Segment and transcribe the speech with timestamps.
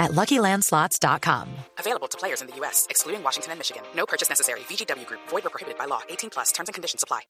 [0.00, 1.48] at LuckyLandSlots.com.
[1.78, 3.82] Available to players in the U.S., excluding Washington and Michigan.
[3.94, 4.60] No purchase necessary.
[4.60, 5.20] VGW Group.
[5.28, 6.00] Void or prohibited by law.
[6.08, 6.50] 18 plus.
[6.52, 7.20] Terms and conditions apply.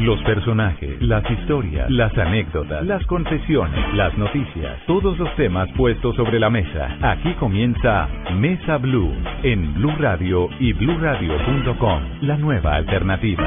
[0.00, 6.38] Los personajes, las historias, las anécdotas, las confesiones, las noticias, todos los temas puestos sobre
[6.38, 6.88] la mesa.
[7.02, 9.12] Aquí comienza Mesa Blue
[9.42, 13.44] en Blue Radio y BlueRadio.com, la nueva alternativa.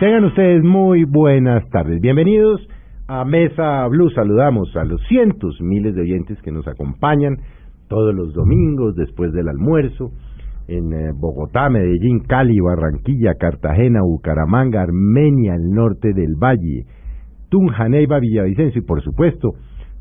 [0.00, 2.00] Tengan ustedes muy buenas tardes.
[2.00, 2.60] Bienvenidos
[3.06, 4.10] a Mesa Blue.
[4.10, 7.36] Saludamos a los cientos, miles de oyentes que nos acompañan
[7.88, 10.10] todos los domingos después del almuerzo
[10.68, 16.86] en eh, Bogotá, Medellín, Cali, Barranquilla, Cartagena, Bucaramanga, Armenia, el norte del Valle,
[17.48, 19.50] Tunja, Neiva, Villavicencio y por supuesto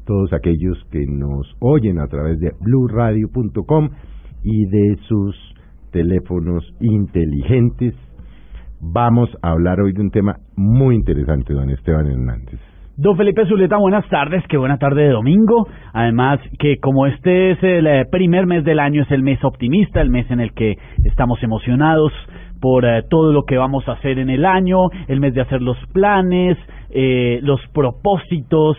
[0.05, 3.89] todos aquellos que nos oyen a través de bluradio.com
[4.43, 5.35] y de sus
[5.91, 7.95] teléfonos inteligentes.
[8.81, 12.74] Vamos a hablar hoy de un tema muy interesante, don Esteban Hernández.
[12.97, 15.67] Don Felipe Zuleta, buenas tardes, qué buena tarde de domingo.
[15.91, 19.99] Además que como este es el eh, primer mes del año, es el mes optimista,
[20.01, 22.13] el mes en el que estamos emocionados
[22.61, 24.77] por eh, todo lo que vamos a hacer en el año,
[25.09, 26.57] el mes de hacer los planes,
[26.89, 28.77] eh, los propósitos.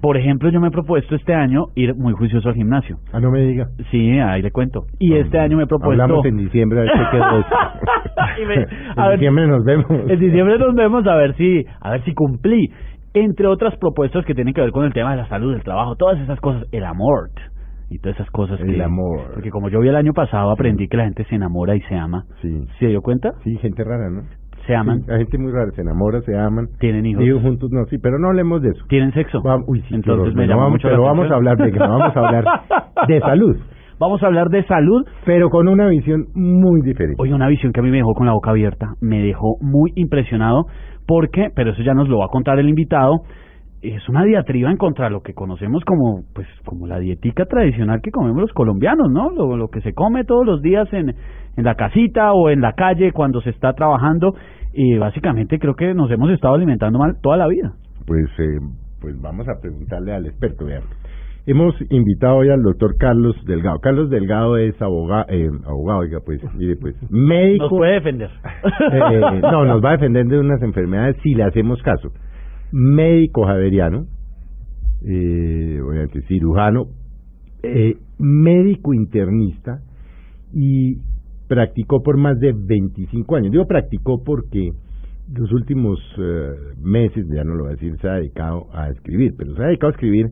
[0.00, 2.96] Por ejemplo, yo me he propuesto este año ir muy juicioso al gimnasio.
[3.12, 3.66] Ah, no me diga.
[3.92, 4.80] Sí, ahí le cuento.
[4.98, 6.02] Y este año me he propuesto...
[6.02, 7.24] Hablamos en diciembre, a ver qué quedó
[8.48, 9.86] me- en ver- diciembre nos vemos.
[10.10, 12.68] En diciembre nos vemos a ver si, a ver si cumplí.
[13.14, 15.96] Entre otras propuestas que tienen que ver con el tema de la salud, el trabajo,
[15.96, 17.30] todas esas cosas, el amor
[17.90, 18.58] y todas esas cosas.
[18.60, 19.32] El que- amor.
[19.34, 21.94] Porque como yo vi el año pasado, aprendí que la gente se enamora y se
[21.94, 22.24] ama.
[22.40, 23.32] Sí, ¿Se dio cuenta?
[23.44, 24.22] sí, gente rara, ¿no?
[24.66, 26.68] Se aman, Sí, hay gente muy rara, se enamora, se aman.
[26.78, 28.84] tienen hijos, Viven juntos, no, sí, pero no hablemos de eso.
[28.88, 29.42] tienen sexo.
[29.66, 32.20] Uy, sí, Entonces me llamó vamos, mucho pero la vamos a hablar de vamos a
[32.20, 32.44] hablar
[33.08, 33.56] de salud,
[33.98, 35.04] Vamos a hablar de salud.
[35.26, 37.16] pero con una visión muy diferente.
[37.20, 39.92] Hoy una visión que a mí me dejó con la boca abierta, me dejó muy
[39.96, 40.64] impresionado
[41.06, 43.22] porque, pero eso ya nos lo va a contar el invitado,
[43.82, 48.12] es una diatriba en contra lo que conocemos como pues como la dietica tradicional que
[48.12, 49.30] comemos los colombianos, ¿no?
[49.30, 51.08] Lo, lo que se come todos los días en,
[51.56, 54.34] en la casita o en la calle cuando se está trabajando
[54.72, 57.72] y básicamente creo que nos hemos estado alimentando mal toda la vida.
[58.06, 58.58] Pues, eh,
[59.00, 60.64] pues vamos a preguntarle al experto.
[60.64, 60.82] Vean.
[61.44, 63.80] Hemos invitado hoy al doctor Carlos Delgado.
[63.80, 67.64] Carlos Delgado es aboga- eh, abogado, oiga, pues, mire, pues, médico.
[67.64, 68.30] Nos puede defender.
[68.92, 72.12] Eh, no, nos va a defender de unas enfermedades si le hacemos caso.
[72.70, 74.06] Médico javeriano,
[75.04, 76.86] eh, obviamente cirujano,
[77.62, 79.80] eh, médico internista
[80.52, 80.96] y
[81.48, 83.50] practicó por más de 25 años.
[83.52, 84.70] Digo practicó porque
[85.34, 86.50] los últimos eh,
[86.82, 89.66] meses, ya no lo voy a decir, se ha dedicado a escribir, pero se ha
[89.66, 90.26] dedicado a escribir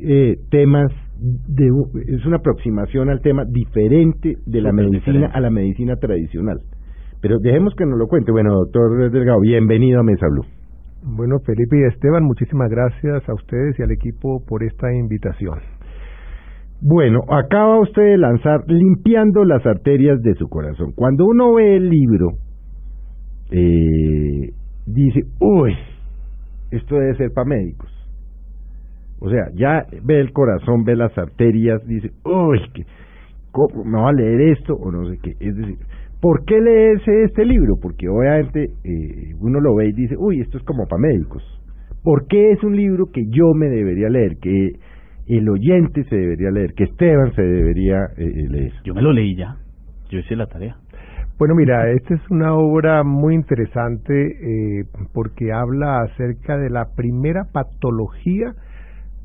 [0.00, 0.90] eh, temas
[1.20, 1.68] de
[2.08, 5.36] es una aproximación al tema diferente de la medicina diferente.
[5.36, 6.60] a la medicina tradicional.
[7.20, 8.32] Pero dejemos que nos lo cuente.
[8.32, 10.44] Bueno, doctor Delgado, bienvenido a Mesa Blue.
[11.02, 15.58] Bueno, Felipe y Esteban, muchísimas gracias a ustedes y al equipo por esta invitación.
[16.80, 20.92] Bueno, acaba usted de lanzar Limpiando las arterias de su corazón.
[20.94, 22.32] Cuando uno ve el libro,
[23.50, 24.52] eh,
[24.86, 25.74] dice, uy,
[26.70, 27.90] esto debe ser para médicos.
[29.20, 32.84] O sea, ya ve el corazón, ve las arterias, dice, uy, que,
[33.52, 35.30] ¿cómo me va a leer esto o no sé qué?
[35.40, 35.78] Es decir,
[36.20, 37.76] ¿por qué leerse este libro?
[37.80, 41.42] Porque obviamente eh, uno lo ve y dice, uy, esto es como para médicos.
[42.02, 44.72] ¿Por qué es un libro que yo me debería leer, que
[45.26, 48.72] el oyente se debería leer, que Esteban se debería eh, eh, leer?
[48.84, 49.56] Yo me lo leí ya.
[50.10, 50.76] Yo hice la tarea.
[51.38, 57.44] Bueno, mira, esta es una obra muy interesante eh, porque habla acerca de la primera
[57.52, 58.54] patología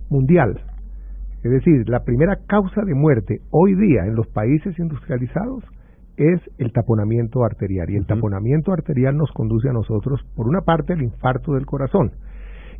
[0.09, 0.61] mundial.
[1.43, 5.63] Es decir, la primera causa de muerte hoy día en los países industrializados
[6.17, 7.89] es el taponamiento arterial.
[7.89, 12.11] Y el taponamiento arterial nos conduce a nosotros, por una parte, el infarto del corazón.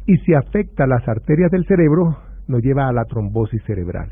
[0.05, 2.17] Y si afecta las arterias del cerebro,
[2.47, 4.11] nos lleva a la trombosis cerebral.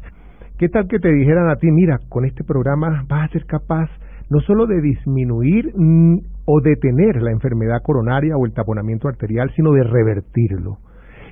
[0.57, 3.89] ¿Qué tal que te dijeran a ti, mira, con este programa vas a ser capaz
[4.29, 5.73] no solo de disminuir
[6.45, 10.77] o detener la enfermedad coronaria o el taponamiento arterial, sino de revertirlo?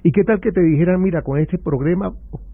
[0.08, 2.12] ¿Y qué tal que te dijeran, mira, con este programa,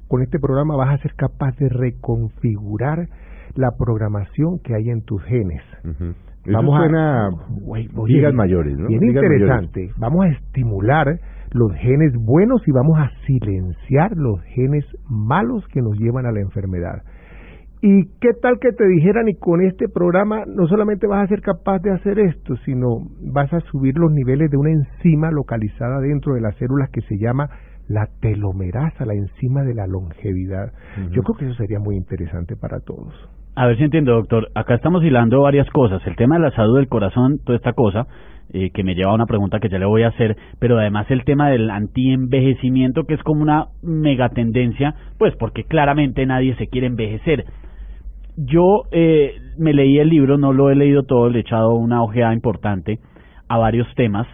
[0.08, 3.08] con este programa vas a ser capaz de reconfigurar
[3.56, 5.62] la programación que hay en tus genes?
[5.84, 6.16] Eso
[6.54, 7.30] Vamos a- suena
[7.68, 8.88] oye, ligas mayores, ¿no?
[8.88, 9.42] Bien Ligas mayores.
[9.42, 9.90] interesante.
[10.00, 11.20] Vamos a estimular
[11.52, 16.40] los genes buenos y vamos a silenciar los genes malos que nos llevan a la
[16.40, 17.04] enfermedad.
[17.84, 21.42] ¿Y qué tal que te dijeran y con este programa no solamente vas a ser
[21.42, 23.00] capaz de hacer esto, sino
[23.34, 27.18] vas a subir los niveles de una enzima localizada dentro de las células que se
[27.18, 27.50] llama
[27.88, 30.72] la telomerasa, la enzima de la longevidad?
[31.12, 33.16] Yo creo que eso sería muy interesante para todos.
[33.56, 34.50] A ver si entiendo, doctor.
[34.54, 36.06] Acá estamos hilando varias cosas.
[36.06, 38.06] El tema de la salud del corazón, toda esta cosa,
[38.54, 41.10] eh, que me lleva a una pregunta que ya le voy a hacer, pero además
[41.10, 46.88] el tema del antienvejecimiento, que es como una megatendencia, pues porque claramente nadie se quiere
[46.88, 47.46] envejecer.
[48.44, 52.02] Yo eh, me leí el libro, no lo he leído todo, le he echado una
[52.02, 53.00] ojeada importante
[53.48, 54.26] a varios temas,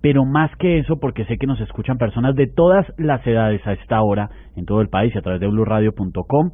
[0.00, 3.74] pero más que eso, porque sé que nos escuchan personas de todas las edades a
[3.74, 6.52] esta hora en todo el país y a través de blueradio.com,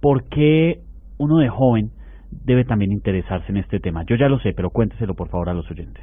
[0.00, 0.80] ¿por qué
[1.18, 1.90] uno de joven
[2.32, 4.04] debe también interesarse en este tema?
[4.06, 6.02] Yo ya lo sé, pero cuénteselo por favor a los oyentes.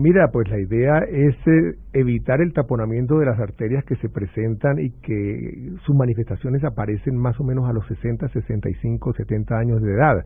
[0.00, 4.78] Mira, pues la idea es eh, evitar el taponamiento de las arterias que se presentan
[4.78, 9.92] y que sus manifestaciones aparecen más o menos a los 60, 65, 70 años de
[9.92, 10.24] edad.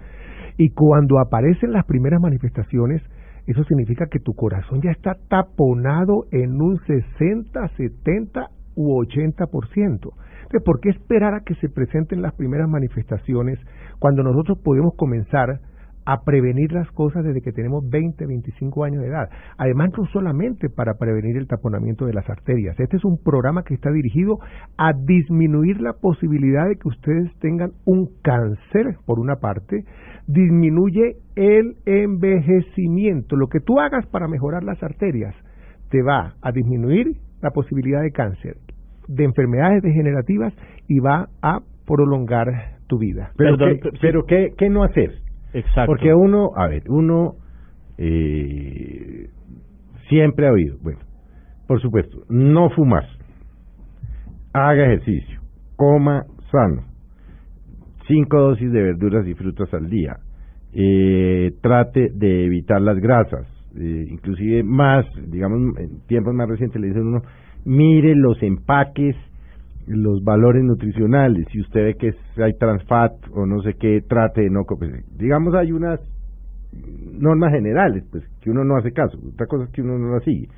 [0.58, 3.00] Y cuando aparecen las primeras manifestaciones,
[3.46, 10.12] eso significa que tu corazón ya está taponado en un 60, 70 u 80%.
[10.66, 13.58] ¿por qué esperar a que se presenten las primeras manifestaciones
[13.98, 15.60] cuando nosotros podemos comenzar
[16.04, 19.28] a prevenir las cosas desde que tenemos 20, 25 años de edad?
[19.58, 22.78] Además, no solamente para prevenir el taponamiento de las arterias.
[22.78, 24.38] Este es un programa que está dirigido
[24.76, 29.84] a disminuir la posibilidad de que ustedes tengan un cáncer, por una parte,
[30.26, 33.36] disminuye el envejecimiento.
[33.36, 35.34] Lo que tú hagas para mejorar las arterias
[35.90, 38.56] te va a disminuir la posibilidad de cáncer
[39.08, 40.54] de enfermedades degenerativas
[40.88, 42.46] y va a prolongar
[42.86, 43.32] tu vida.
[43.36, 45.10] Pero, ¿qué, pero ¿qué, ¿qué, no hacer?
[45.52, 45.86] Exacto.
[45.86, 47.34] Porque uno, a ver, uno
[47.98, 49.28] eh,
[50.08, 51.00] siempre ha oído, bueno,
[51.66, 53.04] por supuesto, no fumar,
[54.52, 55.40] haga ejercicio,
[55.76, 56.82] coma sano,
[58.06, 60.18] cinco dosis de verduras y frutas al día,
[60.72, 63.46] eh, trate de evitar las grasas,
[63.76, 67.22] eh, inclusive más, digamos, en tiempos más recientes le dicen uno,
[67.64, 69.16] mire los empaques,
[69.86, 74.50] los valores nutricionales, si usted ve que hay transfat o no sé qué, trate de
[74.50, 75.02] no comer.
[75.16, 76.00] Digamos, hay unas
[76.72, 80.24] normas generales, pues, que uno no hace caso, otra cosa es que uno no las
[80.24, 80.48] sigue.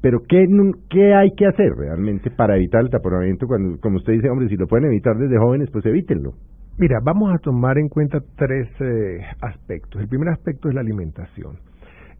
[0.00, 0.46] Pero, ¿qué,
[0.90, 3.46] ¿qué hay que hacer realmente para evitar el taponamiento?
[3.46, 6.32] Cuando, como usted dice, hombre, si lo pueden evitar desde jóvenes, pues evítenlo.
[6.78, 10.00] Mira, vamos a tomar en cuenta tres eh, aspectos.
[10.00, 11.56] El primer aspecto es la alimentación.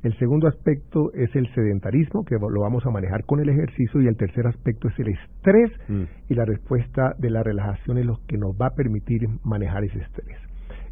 [0.07, 4.07] El segundo aspecto es el sedentarismo, que lo vamos a manejar con el ejercicio, y
[4.07, 6.03] el tercer aspecto es el estrés, mm.
[6.29, 9.99] y la respuesta de la relajación es lo que nos va a permitir manejar ese
[9.99, 10.39] estrés.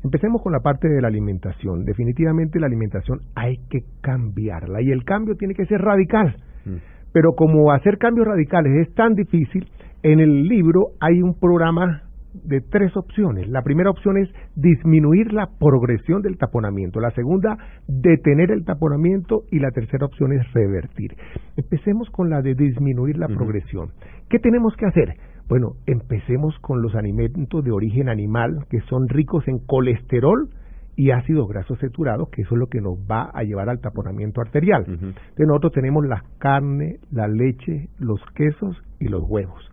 [0.03, 1.85] Empecemos con la parte de la alimentación.
[1.85, 6.35] Definitivamente la alimentación hay que cambiarla, y el cambio tiene que ser radical.
[6.65, 6.79] Mm.
[7.13, 9.69] Pero como hacer cambios radicales es tan difícil,
[10.03, 12.03] en el libro hay un programa
[12.43, 13.49] de tres opciones.
[13.49, 19.61] La primera opción es disminuir la progresión del taponamiento, la segunda, detener el taponamiento y
[19.61, 21.17] la tercera opción es revertir.
[21.57, 23.91] Empecemos con la de disminuir la progresión.
[24.29, 25.17] ¿Qué tenemos que hacer?
[25.49, 30.49] Bueno, empecemos con los alimentos de origen animal que son ricos en colesterol
[30.97, 34.41] y ácidos grasos saturados, que eso es lo que nos va a llevar al taponamiento
[34.41, 34.85] arterial.
[34.87, 39.71] Entonces nosotros tenemos la carne, la leche, los quesos y los huevos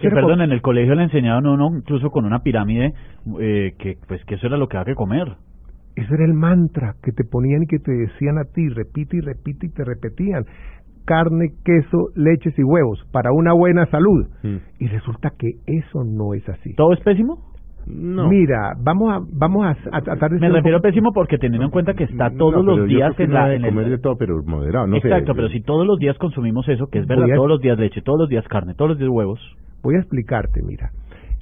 [0.00, 2.94] perdón, en el colegio le enseñaban a uno incluso con una pirámide
[3.40, 5.28] eh, que pues que eso era lo que había que comer.
[5.94, 9.20] Ese era el mantra que te ponían y que te decían a ti, repite y
[9.20, 10.44] repite y te repetían.
[11.04, 14.26] Carne, queso, leches y huevos para una buena salud.
[14.42, 14.56] Mm.
[14.78, 16.74] Y resulta que eso no es así.
[16.74, 17.52] ¿Todo es pésimo?
[17.86, 18.28] No.
[18.28, 22.04] Mira, vamos a vamos a, tratar de Me refiero pésimo porque teniendo en cuenta que
[22.04, 25.48] está todos los días en la en comer de todo pero moderado, no Exacto, pero
[25.48, 28.28] si todos los días consumimos eso, que es verdad, todos los días leche, todos los
[28.28, 29.40] días carne, todos los días huevos.
[29.82, 30.90] Voy a explicarte, mira.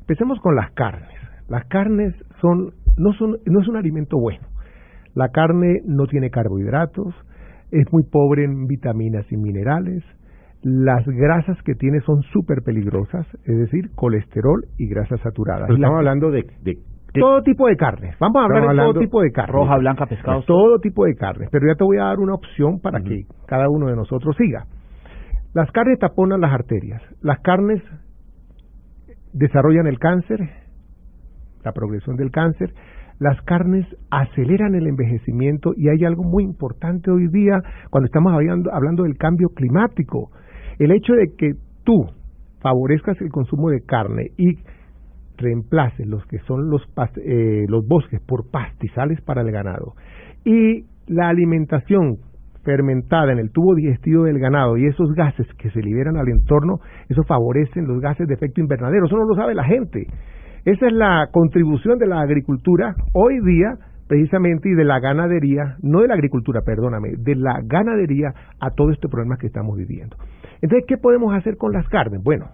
[0.00, 1.08] Empecemos con las carnes.
[1.48, 4.46] Las carnes son no son no es un alimento bueno.
[5.14, 7.14] La carne no tiene carbohidratos,
[7.70, 10.04] es muy pobre en vitaminas y minerales.
[10.62, 15.70] Las grasas que tiene son súper peligrosas, es decir, colesterol y grasas saturadas.
[15.70, 16.44] estamos hablando de,
[17.18, 18.14] todo tipo de carnes.
[18.20, 19.54] Vamos a hablar de todo tipo de carnes.
[19.54, 20.42] Roja, blanca, pescado.
[20.42, 21.48] Todo tipo de carnes.
[21.50, 24.66] Pero ya te voy a dar una opción para que cada uno de nosotros siga.
[25.54, 27.02] Las carnes taponan las arterias.
[27.22, 27.82] Las carnes
[29.32, 30.40] desarrollan el cáncer,
[31.64, 32.72] la progresión del cáncer,
[33.18, 37.60] las carnes aceleran el envejecimiento y hay algo muy importante hoy día
[37.90, 40.30] cuando estamos hablando, hablando del cambio climático.
[40.78, 41.52] El hecho de que
[41.84, 42.06] tú
[42.60, 44.56] favorezcas el consumo de carne y
[45.36, 46.82] reemplaces los que son los,
[47.24, 49.94] eh, los bosques por pastizales para el ganado
[50.44, 52.18] y la alimentación
[52.64, 56.80] fermentada en el tubo digestivo del ganado y esos gases que se liberan al entorno,
[57.08, 59.06] eso favorecen los gases de efecto invernadero.
[59.06, 60.06] Eso no lo sabe la gente.
[60.64, 63.78] Esa es la contribución de la agricultura hoy día
[64.10, 68.90] precisamente y de la ganadería, no de la agricultura, perdóname, de la ganadería a todo
[68.90, 70.16] este problema que estamos viviendo.
[70.60, 72.20] Entonces, ¿qué podemos hacer con las carnes?
[72.20, 72.46] Bueno,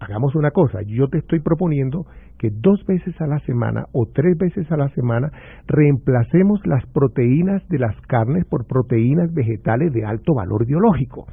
[0.00, 2.06] hagamos una cosa, yo te estoy proponiendo
[2.38, 5.30] que dos veces a la semana o tres veces a la semana
[5.66, 11.26] reemplacemos las proteínas de las carnes por proteínas vegetales de alto valor biológico.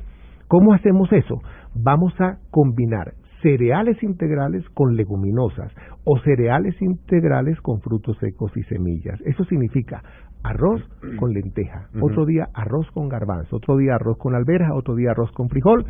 [0.49, 1.39] ¿Cómo hacemos eso?
[1.75, 5.71] Vamos a combinar cereales integrales con leguminosas
[6.03, 9.19] o cereales integrales con frutos secos y semillas.
[9.21, 10.01] Eso significa
[10.43, 10.81] arroz
[11.19, 15.31] con lenteja, otro día arroz con garbanzo, otro día arroz con alberja, otro día arroz
[15.31, 15.85] con frijol,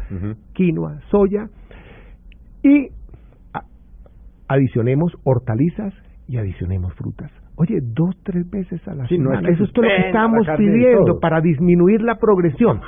[0.54, 1.50] quinoa, soya
[2.68, 2.90] y
[4.48, 5.94] adicionemos hortalizas
[6.28, 7.32] y adicionemos frutas.
[7.56, 9.50] Oye, dos, tres veces a la semana.
[9.50, 12.82] Eso es todo lo que estamos pidiendo para disminuir la progresión.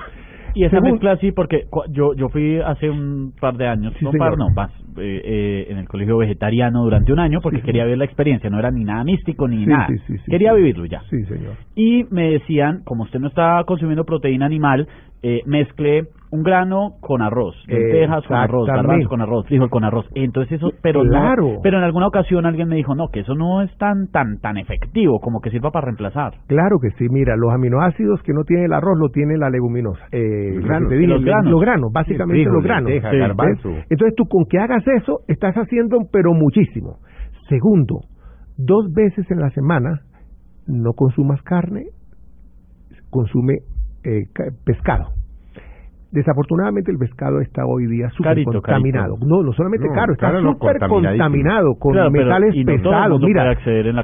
[0.56, 4.36] Y esa mezcla sí, porque yo yo fui hace un par de años, no par,
[4.36, 8.06] no, más, eh, eh, en el colegio vegetariano durante un año porque quería ver la
[8.06, 9.88] experiencia, no era ni nada místico ni nada,
[10.28, 11.02] quería vivirlo ya.
[11.10, 11.54] Sí, señor.
[11.76, 14.88] Y me decían, como usted no está consumiendo proteína animal,
[15.22, 20.06] eh, mezcle un grano con arroz, lentejas con arroz, garbanzo con arroz, frijol con arroz.
[20.14, 21.60] Entonces eso, pero claro.
[21.64, 24.58] pero en alguna ocasión alguien me dijo, no, que eso no es tan tan tan
[24.58, 26.34] efectivo como que sirva para reemplazar.
[26.48, 30.06] Claro que sí, mira, los aminoácidos que no tiene el arroz lo tiene la leguminosa.
[30.12, 30.92] Eh, los, granos,
[31.46, 31.92] los, granos.
[31.92, 32.92] básicamente los granos.
[32.92, 37.00] Entonces tú con que hagas eso, estás haciendo pero muchísimo.
[37.48, 38.02] Segundo,
[38.58, 40.02] dos veces en la semana
[40.68, 41.86] no consumas carne,
[43.10, 43.56] consume
[44.04, 44.26] eh,
[44.64, 45.19] pescado
[46.12, 49.16] Desafortunadamente el pescado está hoy día súper contaminado.
[49.24, 53.22] No, no solamente caro, está súper contaminado con metales pesados.
[53.22, 53.56] Mira,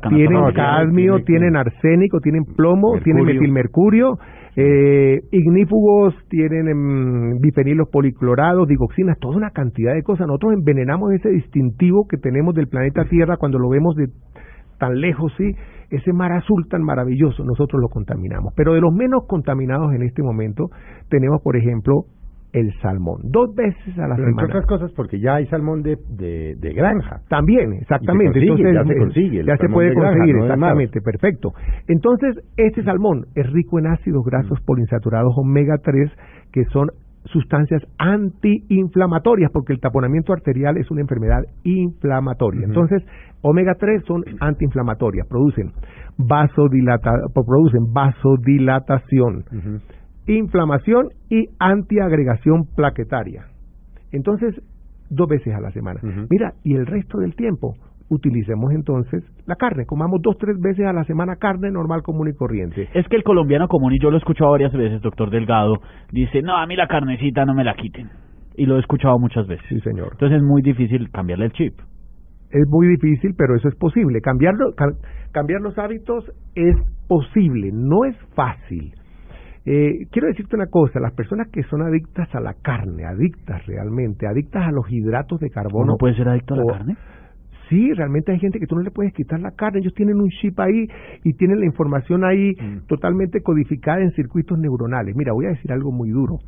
[0.09, 4.19] tienen cadmio, tienen arsénico, tienen plomo, tienen metilmercurio,
[4.55, 10.27] eh, ignífugos, tienen em, bifenilos policlorados, digoxinas, toda una cantidad de cosas.
[10.27, 14.09] Nosotros envenenamos ese distintivo que tenemos del planeta Tierra cuando lo vemos de
[14.77, 15.55] tan lejos, sí,
[15.89, 18.53] ese mar azul tan maravilloso, nosotros lo contaminamos.
[18.55, 20.69] Pero de los menos contaminados en este momento
[21.09, 22.05] tenemos, por ejemplo,
[22.55, 24.29] el salmón, dos veces a la semana.
[24.29, 27.19] Entre otras cosas porque ya hay salmón de, de, granja.
[27.27, 28.39] También, exactamente.
[28.39, 29.43] Entonces, ya se consigue.
[29.43, 31.51] Ya se puede conseguir, exactamente, perfecto.
[31.89, 34.65] Entonces, este salmón es rico en ácidos grasos mm.
[34.65, 36.09] poliinsaturados omega 3
[36.53, 36.91] que son
[37.25, 42.65] sustancias antiinflamatorias, porque el taponamiento arterial es una enfermedad inflamatoria.
[42.65, 43.03] Entonces,
[43.41, 45.71] omega 3 son antiinflamatorias, producen
[46.17, 49.43] vasodilata, producen vasodilatación,
[50.27, 53.45] inflamación y antiagregación plaquetaria.
[54.11, 54.55] Entonces,
[55.09, 55.99] dos veces a la semana.
[56.29, 57.75] Mira, y el resto del tiempo
[58.09, 62.33] utilicemos entonces la carne, comamos dos, tres veces a la semana carne normal, común y
[62.33, 62.87] corriente.
[62.93, 65.75] Es que el colombiano común, y yo lo he escuchado varias veces, doctor Delgado,
[66.11, 68.09] dice, no, a mí la carnecita no me la quiten.
[68.55, 69.65] Y lo he escuchado muchas veces.
[69.67, 70.09] Sí, señor.
[70.13, 71.73] Entonces es muy difícil cambiarle el chip.
[72.51, 74.21] Es muy difícil, pero eso es posible.
[74.21, 74.73] Cambiarlo,
[75.31, 76.75] cambiar los hábitos es
[77.07, 78.93] posible, no es fácil.
[79.65, 84.27] Eh, quiero decirte una cosa, las personas que son adictas a la carne, adictas realmente,
[84.27, 85.93] adictas a los hidratos de carbono.
[85.93, 86.95] ¿No puede ser adicto a la carne?
[87.69, 90.29] Sí, realmente hay gente que tú no le puedes quitar la carne, ellos tienen un
[90.29, 90.87] chip ahí
[91.23, 92.87] y tienen la información ahí mm.
[92.87, 95.15] totalmente codificada en circuitos neuronales.
[95.15, 96.39] Mira, voy a decir algo muy duro.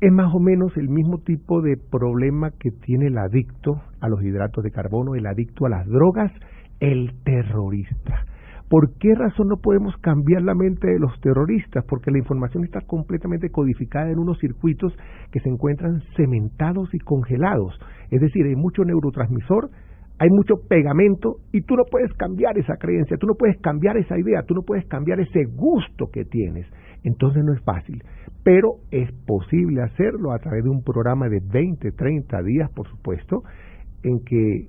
[0.00, 4.22] Es más o menos el mismo tipo de problema que tiene el adicto a los
[4.22, 6.32] hidratos de carbono, el adicto a las drogas,
[6.80, 8.26] el terrorista.
[8.68, 11.84] ¿Por qué razón no podemos cambiar la mente de los terroristas?
[11.86, 14.96] Porque la información está completamente codificada en unos circuitos
[15.30, 17.78] que se encuentran cementados y congelados.
[18.10, 19.70] Es decir, hay mucho neurotransmisor,
[20.18, 24.18] hay mucho pegamento y tú no puedes cambiar esa creencia, tú no puedes cambiar esa
[24.18, 26.66] idea, tú no puedes cambiar ese gusto que tienes.
[27.02, 28.02] Entonces no es fácil,
[28.44, 33.42] pero es posible hacerlo a través de un programa de 20, 30 días, por supuesto,
[34.02, 34.68] en que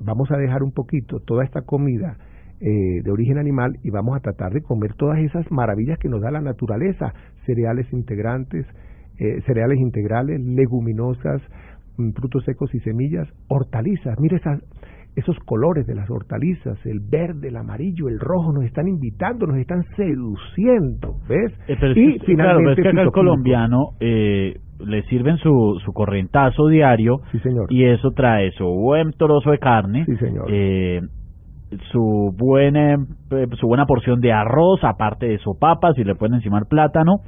[0.00, 2.16] vamos a dejar un poquito toda esta comida
[2.62, 6.20] eh, de origen animal y vamos a tratar de comer todas esas maravillas que nos
[6.20, 7.12] da la naturaleza,
[7.44, 8.66] cereales integrantes,
[9.18, 11.42] eh, cereales integrales, leguminosas,
[11.98, 14.18] mm, frutos secos y semillas, hortalizas.
[14.20, 14.62] Mire esas,
[15.16, 19.58] esos colores de las hortalizas, el verde, el amarillo, el rojo, nos están invitando, nos
[19.58, 21.52] están seduciendo, ¿ves?
[21.68, 27.38] Eh, y finalmente claro, que el colombiano eh, le sirven su, su corrientazo diario sí,
[27.40, 27.66] señor.
[27.70, 30.46] y eso trae su buen trozo de carne, sí, señor.
[30.48, 31.00] Eh,
[31.90, 32.94] su buena
[33.30, 37.20] eh, su buena porción de arroz aparte de sopapas y le pueden encimar plátano.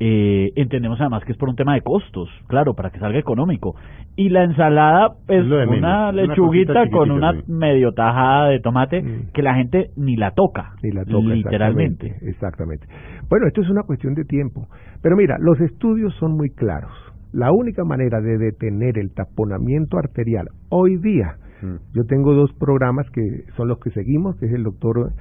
[0.00, 3.74] Eh, entendemos además que es por un tema de costos claro para que salga económico.
[4.14, 9.32] Y la ensalada es una lechuguita con una medio tajada de tomate mm.
[9.32, 12.06] que la gente ni la toca ni la toca literalmente.
[12.22, 12.86] exactamente, exactamente.
[13.28, 14.68] Bueno esto es una cuestión de tiempo.
[15.02, 16.92] Pero mira los estudios son muy claros.
[17.32, 21.76] La única manera de detener el taponamiento arterial hoy día Mm.
[21.94, 25.12] Yo tengo dos programas que son los que seguimos, que es el doctor,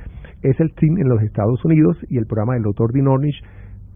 [0.42, 3.42] es el team en los Estados Unidos y el programa del doctor Dinornish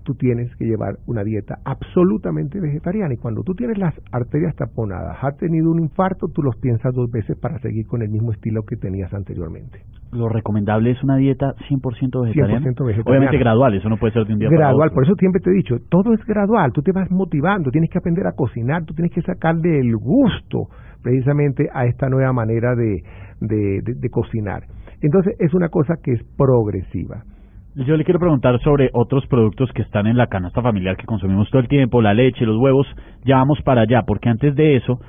[0.04, 5.18] tú tienes que llevar una dieta absolutamente vegetariana y cuando tú tienes las arterias taponadas,
[5.22, 8.64] has tenido un infarto, tú los piensas dos veces para seguir con el mismo estilo
[8.64, 9.84] que tenías anteriormente.
[10.12, 12.66] Lo recomendable es una dieta 100% vegetariana.
[12.66, 13.04] 100% vegetariana.
[13.06, 14.96] Obviamente gradual, eso no puede ser de un día gradual, para otro.
[14.96, 17.98] por eso siempre te he dicho, todo es gradual, tú te vas motivando, tienes que
[17.98, 20.68] aprender a cocinar, tú tienes que sacarle el gusto
[21.02, 23.04] precisamente a esta nueva manera de,
[23.40, 24.64] de, de cocinar.
[25.02, 27.24] Entonces es una cosa que es progresiva.
[27.74, 31.50] Yo le quiero preguntar sobre otros productos que están en la canasta familiar que consumimos
[31.50, 32.86] todo el tiempo, la leche, los huevos,
[33.24, 35.00] ya vamos para allá, porque antes de eso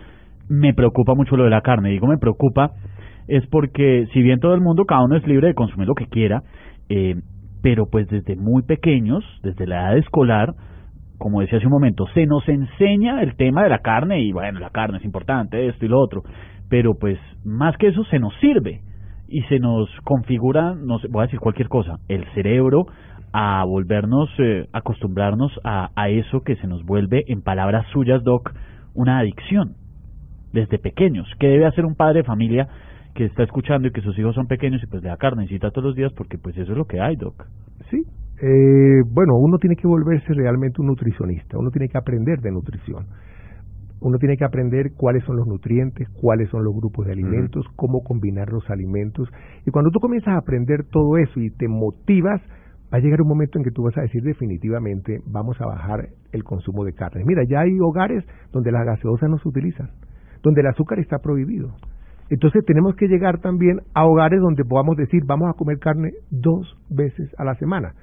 [0.48, 1.90] me preocupa mucho lo de la carne.
[1.90, 2.70] Digo, me preocupa
[3.26, 6.06] es porque si bien todo el mundo, cada uno es libre de consumir lo que
[6.06, 6.44] quiera,
[6.88, 7.16] eh,
[7.64, 10.54] pero pues desde muy pequeños, desde la edad escolar,
[11.18, 14.60] como decía hace un momento, se nos enseña el tema de la carne y bueno,
[14.60, 16.22] la carne es importante, esto y lo otro,
[16.70, 18.82] pero pues más que eso se nos sirve
[19.32, 22.86] y se nos configura, no sé, voy a decir cualquier cosa, el cerebro
[23.32, 28.52] a volvernos, eh, acostumbrarnos a, eso que se nos vuelve, en palabras suyas, Doc,
[28.94, 29.72] una adicción
[30.52, 31.26] desde pequeños.
[31.40, 32.68] ¿Qué debe hacer un padre de familia
[33.14, 35.86] que está escuchando y que sus hijos son pequeños y pues le da carnecita todos
[35.86, 37.46] los días porque pues eso es lo que hay, Doc?
[37.90, 38.02] Sí,
[38.42, 43.06] eh, bueno, uno tiene que volverse realmente un nutricionista, uno tiene que aprender de nutrición
[44.02, 48.02] uno tiene que aprender cuáles son los nutrientes, cuáles son los grupos de alimentos, cómo
[48.02, 49.28] combinar los alimentos.
[49.64, 52.40] Y cuando tú comienzas a aprender todo eso y te motivas,
[52.92, 56.08] va a llegar un momento en que tú vas a decir definitivamente vamos a bajar
[56.32, 57.22] el consumo de carne.
[57.24, 59.90] Mira, ya hay hogares donde las gaseosas no se utilizan,
[60.42, 61.70] donde el azúcar está prohibido.
[62.28, 66.76] Entonces tenemos que llegar también a hogares donde podamos decir vamos a comer carne dos
[66.90, 67.94] veces a la semana.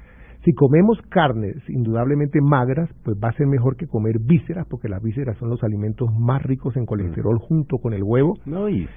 [0.46, 5.04] Si comemos carnes indudablemente magras, pues va a ser mejor que comer vísceras, porque las
[5.04, 7.40] vísceras son los alimentos más ricos en colesterol Mm.
[7.40, 8.36] junto con el huevo.
[8.46, 8.88] No, y,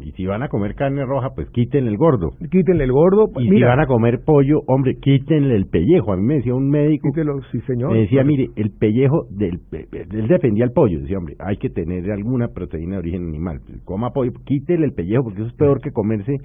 [0.00, 2.30] y si van a comer carne roja, pues quítenle el gordo.
[2.48, 3.28] Quítenle el gordo.
[3.40, 6.12] Y si mira, van a comer pollo, hombre, quítenle el pellejo.
[6.12, 7.92] A mí me decía un médico, quítelo, sí señor.
[7.92, 11.00] me decía, mire, el pellejo, del, él defendía el pollo.
[11.00, 13.60] Decía, hombre, hay que tener alguna proteína de origen animal.
[13.84, 16.36] Coma pollo, quítele el pellejo, porque eso es peor que comerse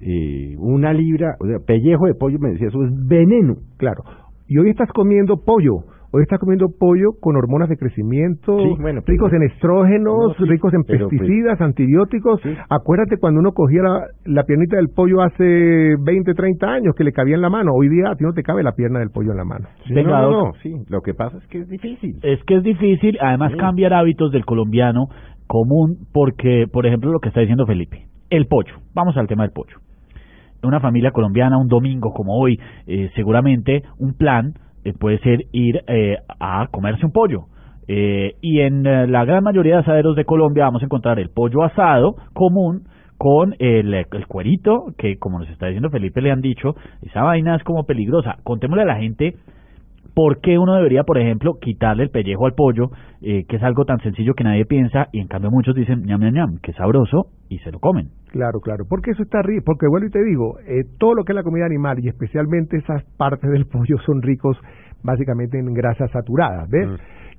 [0.00, 3.54] eh, una libra, o sea, pellejo de pollo, me decía, eso es veneno.
[3.78, 4.02] Claro.
[4.48, 5.84] Y hoy estás comiendo pollo.
[6.14, 10.34] Hoy estás comiendo pollo con hormonas de crecimiento, Sí, bueno, pero- ricos en estrógenos, No,
[10.34, 12.38] sí, ricos en pero, pues, pesticidas, antibióticos.
[12.42, 12.50] Sí.
[12.68, 17.12] Acuérdate cuando uno cogía la, la piernita del pollo hace 20, 30 años que le
[17.12, 17.72] cabía en la mano.
[17.74, 19.68] Hoy día a ti no te cabe la pierna del pollo en la mano.
[19.86, 22.16] Sí, Venga, no, no, sí, lo que pasa es que es difícil.
[22.22, 23.58] Es que es difícil, además Sí.
[23.58, 25.06] cambiar hábitos del colombiano
[25.46, 28.74] común, porque, por ejemplo, lo que está diciendo Felipe, el pollo.
[28.94, 29.76] Vamos al tema del pollo.
[30.62, 35.82] Una familia colombiana, un domingo como hoy, eh, seguramente un plan eh, puede ser ir
[35.86, 37.46] eh, a comerse un pollo.
[37.88, 41.62] Eh, y en la gran mayoría de asaderos de Colombia vamos a encontrar el pollo
[41.64, 42.84] asado común
[43.18, 47.56] con el, el cuerito, que como nos está diciendo Felipe, le han dicho, esa vaina
[47.56, 48.36] es como peligrosa.
[48.44, 49.34] Contémosle a la gente
[50.14, 52.90] ¿Por qué uno debería, por ejemplo, quitarle el pellejo al pollo,
[53.22, 56.20] eh, que es algo tan sencillo que nadie piensa, y en cambio muchos dicen, ñam,
[56.20, 58.08] ñam, ñam, que sabroso, y se lo comen?
[58.30, 61.32] Claro, claro, porque eso está rico, porque vuelvo y te digo, eh, todo lo que
[61.32, 64.58] es la comida animal y especialmente esas partes del pollo son ricos
[65.02, 66.88] básicamente en grasas saturadas, ¿ves?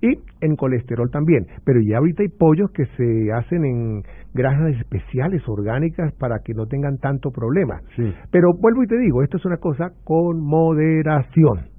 [0.02, 4.02] Y en colesterol también, pero ya ahorita hay pollos que se hacen en
[4.34, 7.80] grasas especiales orgánicas para que no tengan tanto problema.
[7.96, 8.14] Sí.
[8.30, 11.73] Pero vuelvo y te digo, esto es una cosa con moderación.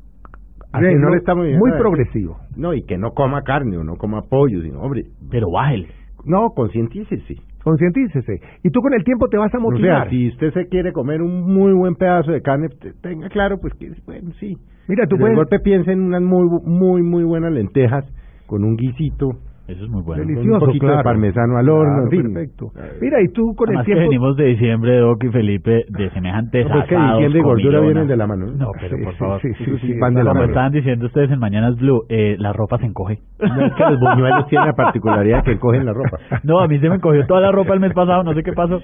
[0.81, 1.21] Bien, no le
[1.59, 2.39] muy progresivo.
[2.57, 5.89] No, y que no coma carne o no coma pollo, sino, hombre, Pero bájele.
[6.25, 7.37] no, concientícese.
[7.63, 8.41] Concientícese.
[8.63, 10.03] Y tú con el tiempo te vas a O motivar.
[10.03, 13.59] sea, si usted se quiere comer un muy buen pedazo de carne, te- tenga claro,
[13.59, 14.57] pues que, bueno, sí.
[14.87, 15.37] Mira, tú Pero de puedes...
[15.37, 18.05] golpe piensa en unas muy, muy, muy buenas lentejas
[18.47, 19.31] con un guisito,
[19.67, 20.23] Eso es muy bueno.
[20.27, 20.53] Delicioso.
[20.53, 21.05] Un poquito de claro.
[21.05, 22.29] parmesano al horno, Claro.
[22.35, 22.67] Perfecto.
[22.77, 24.11] Eh, Mira, y tú con Además el que tiempo...
[24.11, 27.81] venimos de diciembre, Doc y Felipe, de semejantes No, pues que asados, diciembre y gordura
[27.81, 28.47] vienen de la mano.
[28.47, 29.41] No, pero por favor.
[29.41, 29.49] sí,
[29.81, 30.53] sí, van de la Como mano.
[30.53, 33.19] estaban diciendo ustedes en Mañanas Blue, eh, la ropa se encoge.
[33.41, 36.19] No, es que los buñuelos tienen la particularidad que cogen la ropa.
[36.45, 38.53] No, a mí se me encogió toda la ropa el mes pasado, no sé qué
[38.53, 38.81] pasó.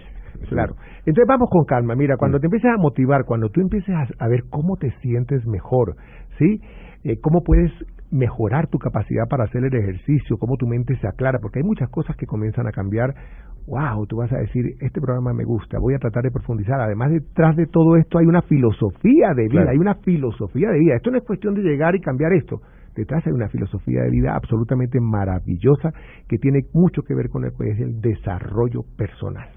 [0.49, 0.73] Claro.
[1.05, 1.95] Entonces vamos con calma.
[1.95, 5.47] Mira, cuando te empieces a motivar, cuando tú empieces a, a ver cómo te sientes
[5.47, 5.97] mejor,
[6.39, 6.61] ¿sí?
[7.05, 7.73] Eh, cómo puedes
[8.11, 11.89] mejorar tu capacidad para hacer el ejercicio, cómo tu mente se aclara, porque hay muchas
[11.91, 13.15] cosas que comienzan a cambiar.
[13.67, 16.81] Wow, tú vas a decir, este programa me gusta, voy a tratar de profundizar.
[16.81, 19.71] Además, detrás de todo esto hay una filosofía de vida, Claro.
[19.71, 20.97] hay una filosofía de vida.
[20.97, 22.61] Esto no es cuestión de llegar y cambiar esto.
[22.97, 25.93] Detrás hay una filosofía de vida absolutamente maravillosa
[26.29, 29.49] que tiene mucho que ver con el, pues, el desarrollo personal.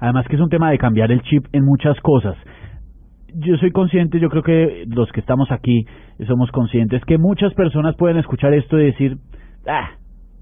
[0.00, 2.34] Además que es un tema de cambiar el chip en muchas cosas.
[3.34, 5.86] Yo soy consciente, yo creo que los que estamos aquí
[6.26, 9.16] somos conscientes que muchas personas pueden escuchar esto y decir,
[9.66, 9.90] ah,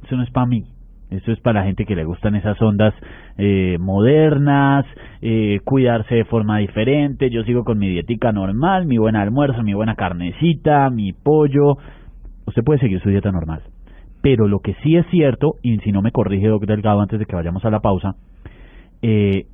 [0.04, 0.64] eso no es para mí.
[1.10, 2.94] Esto es para la gente que le gustan esas ondas
[3.36, 4.86] eh, modernas,
[5.20, 7.30] eh, cuidarse de forma diferente.
[7.30, 11.78] Yo sigo con mi dietica normal, mi buen almuerzo, mi buena carnecita, mi pollo.
[12.46, 13.62] Usted puede seguir su dieta normal.
[14.22, 17.26] Pero lo que sí es cierto, y si no me corrige Doc Delgado antes de
[17.26, 18.14] que vayamos a la pausa,
[19.02, 19.46] eh,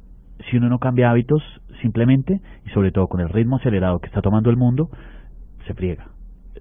[0.51, 1.42] si uno no cambia hábitos
[1.83, 4.88] simplemente, y sobre todo con el ritmo acelerado que está tomando el mundo,
[5.66, 6.09] se friega.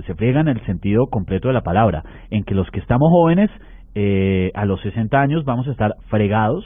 [0.05, 3.49] Se friega en el sentido completo de la palabra, en que los que estamos jóvenes,
[3.95, 6.65] eh, a los 60 años vamos a estar fregados,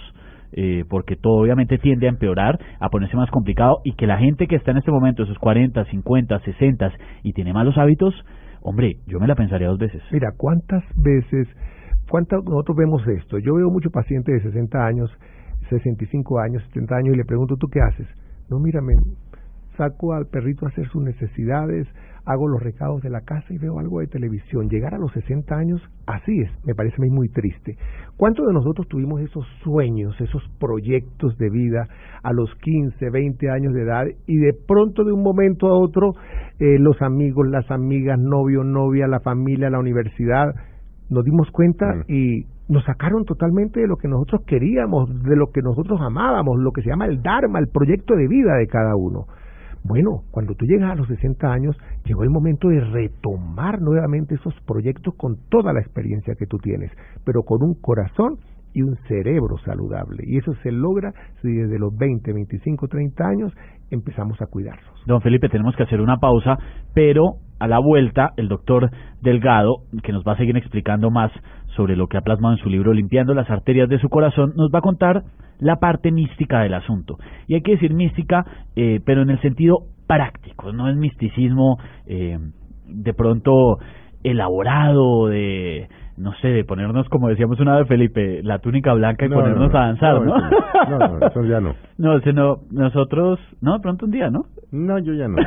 [0.51, 4.47] eh, porque todo obviamente tiende a empeorar, a ponerse más complicado, y que la gente
[4.47, 6.91] que está en este momento, esos 40, 50, 60,
[7.23, 8.15] y tiene malos hábitos,
[8.61, 10.01] hombre, yo me la pensaría dos veces.
[10.11, 11.47] Mira, ¿cuántas veces,
[12.09, 13.37] cuántas nosotros vemos esto?
[13.37, 15.11] Yo veo muchos pacientes de 60 años,
[15.69, 18.07] 65 años, 70 años, y le pregunto, ¿tú qué haces?
[18.49, 18.93] No, mírame,
[19.77, 21.87] saco al perrito a hacer sus necesidades,
[22.25, 24.69] hago los recados de la casa y veo algo de televisión.
[24.69, 27.77] Llegar a los 60 años, así es, me parece a mí muy triste.
[28.17, 31.87] ¿Cuántos de nosotros tuvimos esos sueños, esos proyectos de vida
[32.21, 36.13] a los 15, 20 años de edad y de pronto de un momento a otro
[36.59, 40.53] eh, los amigos, las amigas, novio, novia, la familia, la universidad,
[41.09, 42.03] nos dimos cuenta Mm.
[42.07, 46.71] y nos sacaron totalmente de lo que nosotros queríamos, de lo que nosotros amábamos, lo
[46.71, 49.25] que se llama el Dharma, el proyecto de vida de cada uno.
[49.83, 54.53] Bueno, cuando tú llegas a los 60 años, llegó el momento de retomar nuevamente esos
[54.67, 56.91] proyectos con toda la experiencia que tú tienes,
[57.25, 58.37] pero con un corazón
[58.73, 60.23] y un cerebro saludable.
[60.27, 63.53] Y eso se logra si desde los 20, 25, 30 años
[63.89, 65.03] empezamos a cuidarnos.
[65.07, 66.57] Don Felipe, tenemos que hacer una pausa,
[66.93, 71.31] pero a la vuelta el doctor Delgado, que nos va a seguir explicando más
[71.79, 74.69] sobre lo que ha plasmado en su libro Limpiando las arterias de su corazón, nos
[74.69, 75.23] va a contar
[75.59, 77.15] la parte mística del asunto.
[77.47, 78.43] Y hay que decir mística,
[78.75, 82.37] eh, pero en el sentido práctico, no es misticismo eh,
[82.85, 83.77] de pronto
[84.23, 85.87] elaborado, de
[86.17, 89.71] no sé, de ponernos, como decíamos una vez Felipe, la túnica blanca y No, ponernos
[89.71, 90.25] no, a danzar, ¿no?
[90.25, 91.75] no, eso no, no, eso ya no.
[91.97, 94.41] No, ese no, nosotros, no, de pronto un día, ¿no?
[94.73, 95.37] No, yo ya no.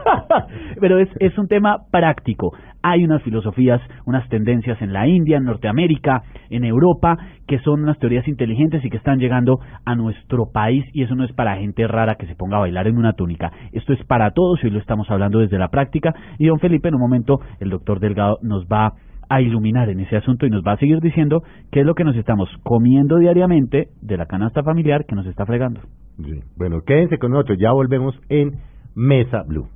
[0.80, 2.52] Pero es, es un tema práctico.
[2.82, 7.16] Hay unas filosofías, unas tendencias en la India, en Norteamérica, en Europa,
[7.46, 11.24] que son unas teorías inteligentes y que están llegando a nuestro país y eso no
[11.24, 13.52] es para gente rara que se ponga a bailar en una túnica.
[13.72, 16.88] Esto es para todos y hoy lo estamos hablando desde la práctica y don Felipe
[16.88, 18.94] en un momento, el doctor Delgado nos va
[19.28, 22.04] a iluminar en ese asunto y nos va a seguir diciendo qué es lo que
[22.04, 25.80] nos estamos comiendo diariamente de la canasta familiar que nos está fregando.
[26.18, 26.40] Sí.
[26.56, 28.52] Bueno, quédense con nosotros, ya volvemos en
[28.94, 29.68] Mesa Blue.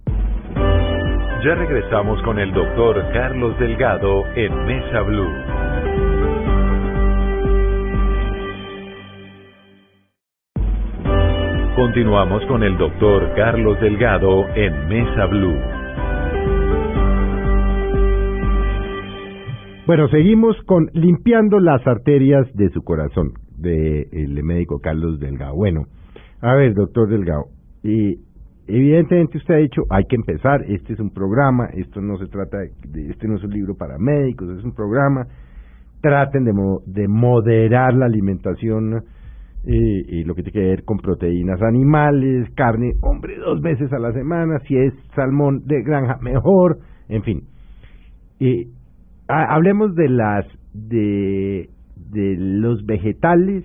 [1.46, 5.30] Ya regresamos con el doctor Carlos Delgado en Mesa Blue.
[11.76, 15.54] Continuamos con el doctor Carlos Delgado en Mesa Blue.
[19.86, 25.54] Bueno, seguimos con limpiando las arterias de su corazón, de el médico Carlos Delgado.
[25.54, 25.84] Bueno,
[26.40, 27.44] a ver, doctor Delgado,
[27.84, 28.25] y
[28.66, 32.58] evidentemente usted ha dicho, hay que empezar, este es un programa, esto no se trata
[32.58, 35.26] de, este no es un libro para médicos, es un programa,
[36.00, 36.52] traten de,
[36.86, 38.94] de moderar la alimentación
[39.66, 43.98] eh, y lo que tiene que ver con proteínas animales, carne, hombre, dos veces a
[43.98, 47.42] la semana, si es salmón de granja, mejor, en fin.
[48.40, 48.66] Eh,
[49.28, 51.68] ha- hablemos de las de
[52.12, 53.64] de los vegetales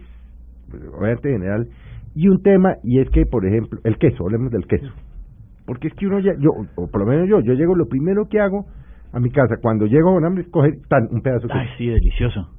[0.72, 1.68] pues, obviamente en general
[2.15, 4.91] y un tema y es que por ejemplo el queso hablemos del queso
[5.65, 8.28] porque es que uno ya yo o por lo menos yo yo llego lo primero
[8.28, 8.65] que hago
[9.13, 11.78] a mi casa cuando llego con hambre es coger tan un pedazo de Ay, queso
[11.78, 12.50] sí, delicioso.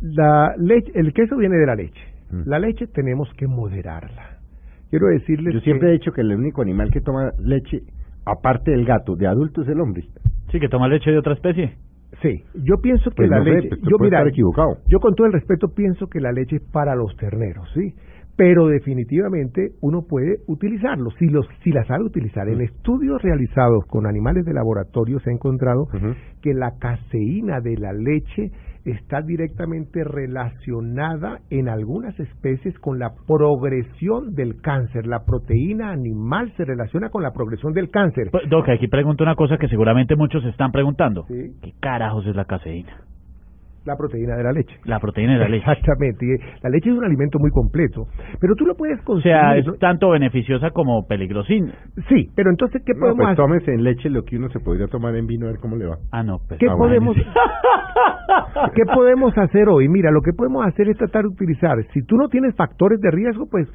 [0.00, 2.00] La leche, el queso viene de la leche.
[2.30, 2.42] Mm.
[2.46, 4.38] La leche tenemos que moderarla.
[4.90, 7.82] Quiero decirles yo siempre he dicho que el único animal que toma leche
[8.24, 10.04] aparte del gato de adulto es el hombre
[10.50, 11.76] Sí, que toma leche de otra especie.
[12.20, 14.78] Sí, yo pienso que Pues la no leche, yo mira, estar equivocado.
[14.88, 17.94] yo con todo el respeto pienso que la leche es para los terneros, sí,
[18.36, 22.48] pero definitivamente uno puede utilizarlo si los si la sabe utilizar.
[22.48, 25.86] En estudios realizados con animales de laboratorio se ha encontrado
[26.40, 28.50] que la caseína de la leche
[28.84, 35.06] está directamente relacionada en algunas especies con la progresión del cáncer.
[35.06, 38.28] La proteína animal se relaciona con la progresión del cáncer.
[38.30, 41.24] Pues, Doc, aquí pregunto una cosa que seguramente muchos se están preguntando.
[41.28, 41.56] Sí.
[41.62, 42.92] ¿Qué carajos es la caseína?
[43.84, 44.76] La proteína de la leche.
[44.84, 45.64] La proteína de la leche.
[45.70, 46.26] Exactamente.
[46.62, 48.06] La leche es un alimento muy completo,
[48.40, 49.34] pero tú lo puedes O consumir.
[49.36, 49.74] sea, es ¿no?
[49.74, 51.72] tanto beneficiosa como peligrosina.
[52.08, 53.36] Sí, pero entonces, ¿qué No, podemos pues hacer?
[53.36, 55.86] tómese en leche lo que uno se podría tomar en vino a ver cómo le
[55.86, 56.60] va Ah, no, pues.
[56.60, 57.16] ¿Qué ah, podemos.
[58.74, 59.88] ¿Qué podemos hacer hoy?
[59.88, 63.10] Mira, lo que podemos hacer es tratar de utilizar, si tú no tienes factores de
[63.10, 63.68] riesgo, pues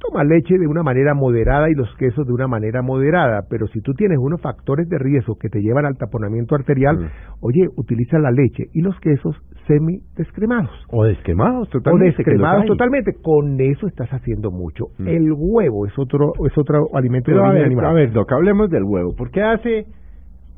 [0.00, 3.82] toma leche de una manera moderada y los quesos de una manera moderada, pero si
[3.82, 7.08] tú tienes unos factores de riesgo que te llevan al taponamiento arterial, Mm.
[7.42, 10.70] oye, utiliza la leche y los quesos semi descremados.
[10.90, 12.06] O descremados O totalmente.
[12.08, 14.86] los descremados totalmente, con eso estás haciendo mucho.
[14.98, 15.08] Mm.
[15.08, 17.86] El huevo es otro es otro alimento Pero de a origen ver, animal.
[17.86, 19.14] a ver, Doc, hablemos del huevo.
[19.16, 19.86] Porque hace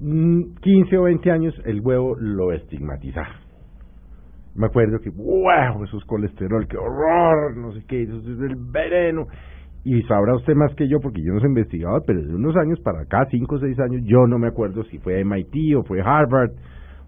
[0.00, 3.36] mm, 15 o 20 años el huevo lo estigmatizaba.
[4.54, 8.56] Me acuerdo que, wow, eso es colesterol, qué horror, no sé qué, eso es el
[8.70, 9.26] veneno.
[9.84, 12.78] Y sabrá usted más que yo, porque yo no soy investigador, pero de unos años
[12.80, 16.02] para acá, 5 o 6 años, yo no me acuerdo si fue MIT o fue
[16.02, 16.50] Harvard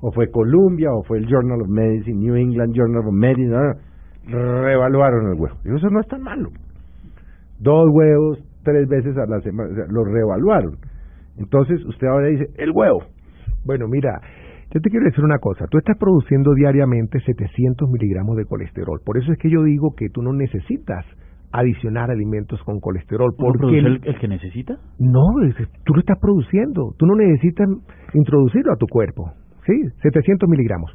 [0.07, 3.73] o fue Columbia o fue el Journal of Medicine, New England Journal of Medicine, ah,
[4.29, 5.57] reevaluaron el huevo.
[5.65, 6.51] Digo, eso no es tan malo.
[7.59, 10.77] Dos huevos, tres veces a la semana, o sea, lo reevaluaron.
[11.39, 13.03] Entonces usted ahora dice, el huevo.
[13.65, 14.21] Bueno, mira,
[14.73, 15.67] yo te quiero decir una cosa.
[15.71, 19.01] Tú estás produciendo diariamente 700 miligramos de colesterol.
[19.05, 21.05] Por eso es que yo digo que tú no necesitas
[21.53, 23.33] adicionar alimentos con colesterol.
[23.39, 24.75] ¿Uno Porque el- el, el que necesita?
[24.99, 26.93] No, es- tú lo estás produciendo.
[26.99, 27.69] Tú no necesitas
[28.13, 29.33] introducirlo a tu cuerpo.
[29.67, 29.73] ¿Sí?
[30.03, 30.91] 700 miligramos.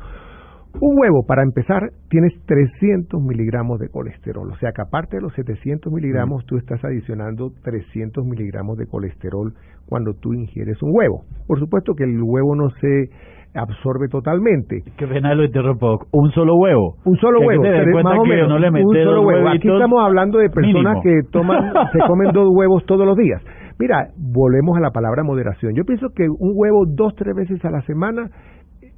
[0.81, 4.51] Un huevo, para empezar, tienes 300 miligramos de colesterol.
[4.51, 9.53] O sea que aparte de los 700 miligramos, tú estás adicionando 300 miligramos de colesterol
[9.87, 11.23] cuando tú ingieres un huevo.
[11.47, 13.09] Por supuesto que el huevo no se
[13.55, 14.83] absorbe totalmente.
[14.95, 16.05] Qué pena lo interrumpo.
[16.11, 16.97] Un solo huevo.
[17.03, 19.21] Un solo huevo, tener en tres- cuenta más o que menos, uno le un solo
[19.23, 19.49] huevo.
[19.49, 21.01] Aquí estamos hablando de personas mínimo.
[21.01, 23.41] que toman, se comen dos huevos todos los días.
[23.79, 25.73] Mira, volvemos a la palabra moderación.
[25.73, 28.29] Yo pienso que un huevo dos, tres veces a la semana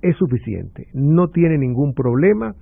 [0.02, 0.88] es suficiente.
[0.94, 2.56] No tiene ningún problema.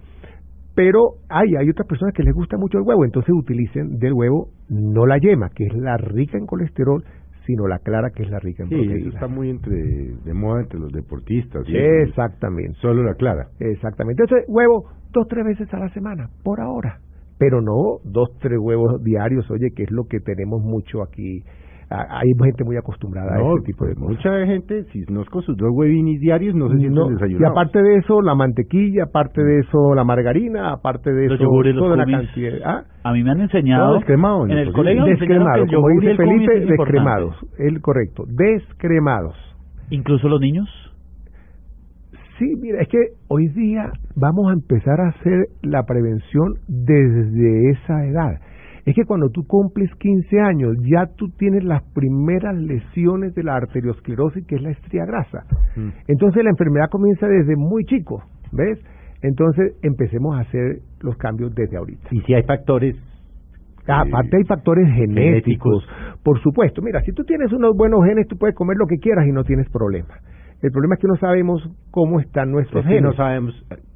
[0.75, 4.49] Pero hay, hay otras personas que les gusta mucho el huevo, entonces utilicen del huevo
[4.69, 7.03] no la yema, que es la rica en colesterol,
[7.45, 10.61] sino la clara, que es la rica en Sí, eso está muy entre, de moda
[10.61, 11.65] entre los deportistas.
[11.65, 11.75] ¿sí?
[11.75, 12.73] Exactamente.
[12.79, 13.47] Solo la clara.
[13.59, 14.23] Exactamente.
[14.23, 16.99] Entonces, huevo dos, tres veces a la semana, por ahora.
[17.39, 21.43] Pero no dos, tres huevos diarios, oye, que es lo que tenemos mucho aquí.
[21.91, 24.17] Hay gente muy acostumbrada No, a ese tipo de pues, cosas.
[24.31, 27.13] mucha gente, si no es con sus dos huevinis diarios, no se sienten No, y
[27.13, 27.51] desayunados.
[27.51, 31.75] aparte de eso, la mantequilla, aparte de eso, la margarina, aparte de Los eso, yogures,
[31.75, 32.59] toda la cantidad.
[32.63, 32.83] ¿ah?
[33.03, 33.87] A me han enseñado.
[33.87, 36.59] No, descremado, en el pues, colegio me enseñaron que Descremado, el como y dice Felipe,
[36.77, 37.35] descremados.
[37.57, 39.35] El correcto, descremados.
[39.89, 40.67] Incluso los niños.
[42.37, 48.05] Sí, mira, es que hoy día vamos a empezar a hacer la prevención desde esa
[48.05, 48.39] edad.
[48.89, 53.55] Es que cuando tú cumples 15 años, ya tú tienes las primeras lesiones de la
[53.55, 55.43] arteriosclerosis, que es la estría grasa.
[55.75, 55.89] Mm.
[56.07, 58.79] Entonces la enfermedad comienza desde muy chico, ¿ves?
[59.21, 62.07] Entonces empecemos a hacer los cambios desde ahorita.
[62.09, 62.95] Y si hay factores...
[63.87, 65.87] Ah, eh, Aparte hay factores genéticos, genéticos.
[66.23, 66.81] por supuesto.
[66.81, 69.43] Mira, si tú tienes unos buenos genes, tú puedes comer lo que quieras y no
[69.43, 70.15] tienes problema.
[70.61, 73.11] El problema es que no sabemos cómo están nuestros es que genes.
[73.11, 73.53] no sabemos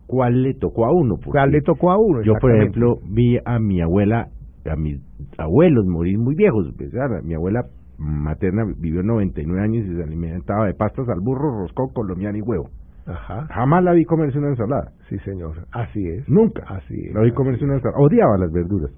[0.07, 1.15] cuál le tocó a uno.
[1.25, 2.21] ¿Cuál le tocó a uno?
[2.21, 4.27] Yo, por ejemplo, vi a mi abuela,
[4.69, 5.01] a mis
[5.37, 6.73] abuelos morir muy viejos.
[6.77, 6.91] pues,
[7.23, 7.63] Mi abuela
[7.97, 12.69] materna vivió 99 años y se alimentaba de pastas al burro, roscón, colombiano y huevo.
[13.05, 13.47] Ajá.
[13.49, 14.91] Jamás la vi comerse una ensalada.
[15.09, 15.67] Sí, señor.
[15.71, 16.27] Así es.
[16.29, 16.63] Nunca.
[16.67, 17.13] Así es.
[17.13, 17.99] La vi comerse una ensalada.
[18.01, 18.91] Odiaba las verduras.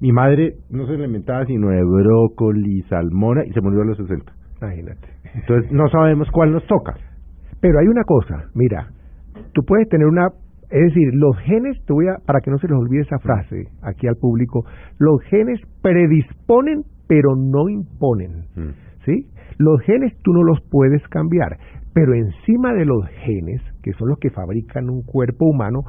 [0.00, 4.32] Mi madre no se alimentaba sino de brócoli, salmona y se murió a los 60.
[4.60, 5.08] Imagínate.
[5.34, 6.94] Entonces no sabemos cuál nos toca.
[7.60, 8.88] Pero hay una cosa, mira,
[9.54, 10.28] tú puedes tener una,
[10.70, 13.68] es decir, los genes, te voy a, para que no se les olvide esa frase
[13.82, 14.64] aquí al público,
[14.98, 18.46] los genes predisponen pero no imponen,
[19.04, 19.28] ¿sí?
[19.58, 21.56] Los genes tú no los puedes cambiar,
[21.94, 25.84] pero encima de los genes, que son los que fabrican un cuerpo humano,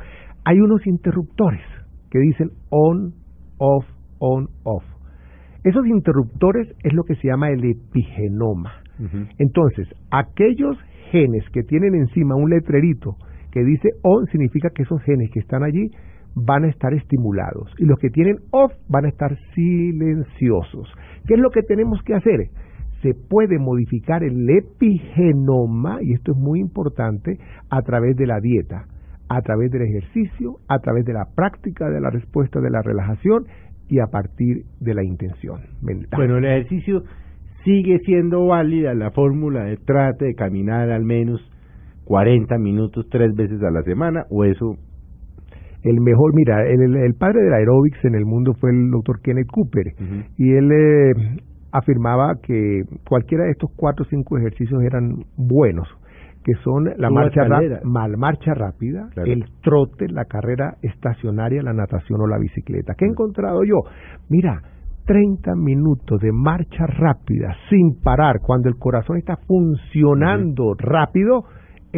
[0.45, 1.63] hay unos interruptores
[2.11, 3.13] que dicen on,
[3.57, 3.85] off,
[4.19, 4.83] on, off.
[5.63, 8.71] Esos interruptores es lo que se llama el epigenoma.
[9.37, 10.77] Entonces, aquellos
[11.11, 13.15] genes que tienen encima un letrerito
[13.57, 15.89] que dice on significa que esos genes que están allí
[16.35, 20.87] van a estar estimulados y los que tienen off van a estar silenciosos.
[21.25, 22.49] ¿Qué es lo que tenemos que hacer?
[23.01, 27.39] Se puede modificar el epigenoma, y esto es muy importante,
[27.71, 28.85] a través de la dieta,
[29.27, 33.45] a través del ejercicio, a través de la práctica de la respuesta de la relajación
[33.89, 36.19] y a partir de la intención mental.
[36.19, 37.01] Bueno, el ejercicio
[37.63, 41.41] sigue siendo válida la fórmula de trate de caminar al menos
[42.07, 44.75] 40 minutos tres veces a la semana o eso
[45.83, 49.93] el mejor, mira, el, padre del aeróbics en el mundo fue el doctor Kenneth Cooper
[50.37, 51.13] y él eh,
[51.71, 55.87] afirmaba que cualquiera de estos cuatro o cinco ejercicios eran buenos,
[56.43, 57.41] que son la marcha,
[57.83, 59.31] mal- marcha rápida, Claro.
[59.31, 62.93] el trote, la carrera estacionaria, la natación o la bicicleta.
[62.97, 63.81] ¿Qué he encontrado yo?
[64.29, 64.61] Mira,
[65.05, 71.43] 30 minutos de marcha rápida sin parar cuando el corazón está funcionando rápido,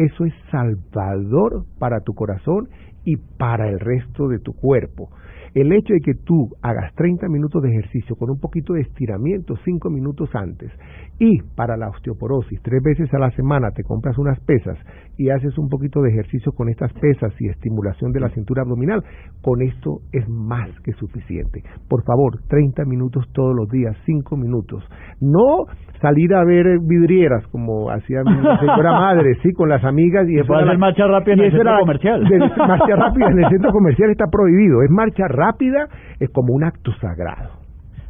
[0.04, 2.68] eso es salvador para tu corazón
[3.04, 5.10] y para el resto de tu cuerpo.
[5.52, 9.56] El hecho de que tú hagas 30 minutos de ejercicio con un poquito de estiramiento
[9.64, 10.70] 5 minutos antes
[11.18, 14.78] y para la osteoporosis tres veces a la semana te compras unas pesas
[15.20, 19.04] y haces un poquito de ejercicio con estas pesas y estimulación de la cintura abdominal,
[19.42, 21.62] con esto es más que suficiente.
[21.90, 24.82] Por favor, 30 minutos todos los días, 5 minutos.
[25.20, 25.66] No
[26.00, 30.58] salir a ver vidrieras como hacía mi señora madre, sí, con las amigas y eso
[30.58, 32.22] era marcha rápida en el centro comercial.
[32.56, 35.86] marcha rápida en el centro comercial está prohibido, es marcha rápida,
[36.18, 37.60] es como un acto sagrado.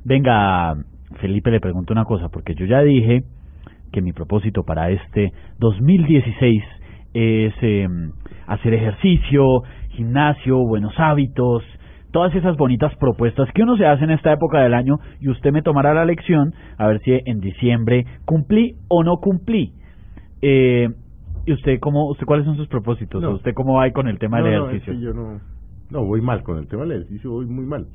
[0.05, 0.75] Venga,
[1.21, 3.25] Felipe le pregunto una cosa, porque yo ya dije
[3.91, 6.63] que mi propósito para este 2016
[7.15, 7.89] es eh,
[8.47, 11.63] hacer ejercicio, gimnasio, buenos hábitos,
[12.11, 15.53] todas esas bonitas propuestas que uno se hace en esta época del año y usted
[15.53, 19.73] me tomará la lección a ver si en diciembre cumplí o no cumplí.
[20.43, 20.89] Eh,
[21.47, 23.23] ¿Y usted cómo, usted cuáles son sus propósitos?
[23.25, 24.93] ¿Usted cómo va con el tema del ejercicio?
[24.95, 25.41] yo no,
[25.91, 27.87] no, voy mal con el tema del ejercicio, voy muy mal.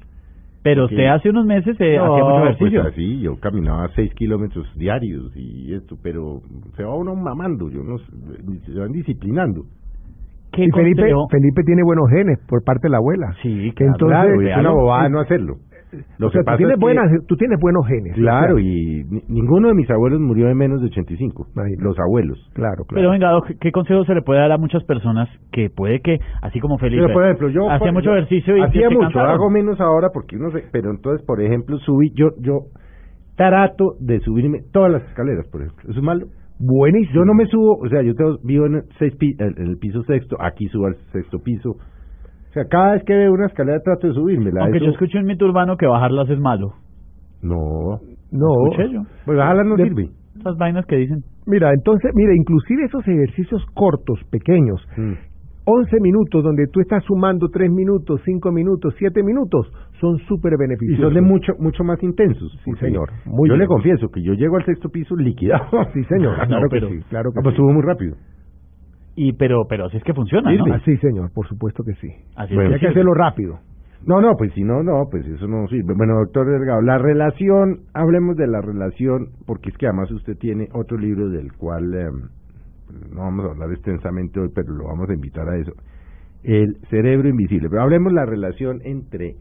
[0.65, 2.82] Pero usted hace unos meses eh, hacía mucho pues ejercicio.
[2.82, 6.41] Pues así, yo caminaba seis kilómetros diarios y esto, pero
[6.75, 9.65] se va uno mamando, yo no, se van disciplinando
[10.58, 13.34] y Felipe, Felipe tiene buenos genes por parte de la abuela.
[13.41, 15.56] Sí, que entonces es una bobada no hacerlo.
[16.17, 18.15] Lo que tú, tienes buenas, tú tienes buenos genes.
[18.15, 21.48] Claro, y ninguno de mis abuelos murió de menos de 85.
[21.80, 22.38] Los abuelos.
[22.54, 22.95] Claro, claro.
[22.95, 26.60] Pero venga, ¿qué consejo se le puede dar a muchas personas que puede que, así
[26.60, 30.10] como Felipe, pero, por ejemplo, yo hacía mucho ejercicio y hacía mucho, hago menos ahora
[30.13, 32.65] porque uno se, pero entonces, por ejemplo, subí, yo, yo
[33.36, 35.89] trato de subirme todas las escaleras, por ejemplo.
[35.89, 36.28] ¿Eso es malo?
[36.60, 37.15] Buenísimo.
[37.15, 40.04] Yo no me subo, o sea, yo tengo, vivo en el, seis en el piso
[40.04, 41.76] sexto, aquí subo al sexto piso.
[42.56, 44.50] O sea, cada vez que veo una escalera trato de subirme.
[44.62, 46.72] Aunque yo escucho en mito urbano que bajarlas es malo.
[47.41, 48.00] No.
[48.32, 48.48] No.
[48.72, 49.02] Escuché yo.
[49.26, 50.10] Pues bajarlas no sirve.
[50.39, 51.22] Esas vainas que dicen.
[51.46, 55.13] Mira, entonces, mira, inclusive esos ejercicios cortos, pequeños, mm.
[55.65, 61.00] 11 minutos donde tú estás sumando 3 minutos, 5 minutos, 7 minutos, son súper beneficiosos.
[61.00, 62.58] Y son de mucho mucho más intensos.
[62.63, 63.10] Sí, señor.
[63.26, 65.68] yo le confieso que yo llego al sexto piso liquidado.
[65.94, 66.36] Sí, señor.
[66.48, 67.00] claro que sí.
[67.10, 68.15] Claro que ah, pues subo muy rápido.
[69.15, 70.80] Y pero pero así es que funciona, ¿no?
[70.80, 72.10] Sí, señor, por supuesto que sí.
[72.36, 73.60] Así hay que hacerlo rápido.
[74.06, 75.95] No, no, pues si no, no, pues eso no sirve.
[75.95, 80.67] Bueno, doctor Delgado, la relación, hablemos de la relación, porque es que además usted tiene
[80.73, 82.12] otro libro del cual eh,
[83.12, 85.71] no vamos a hablar extensamente hoy, pero lo vamos a invitar a eso,
[86.43, 87.67] el cerebro invisible.
[87.69, 89.38] Pero hablemos la relación entre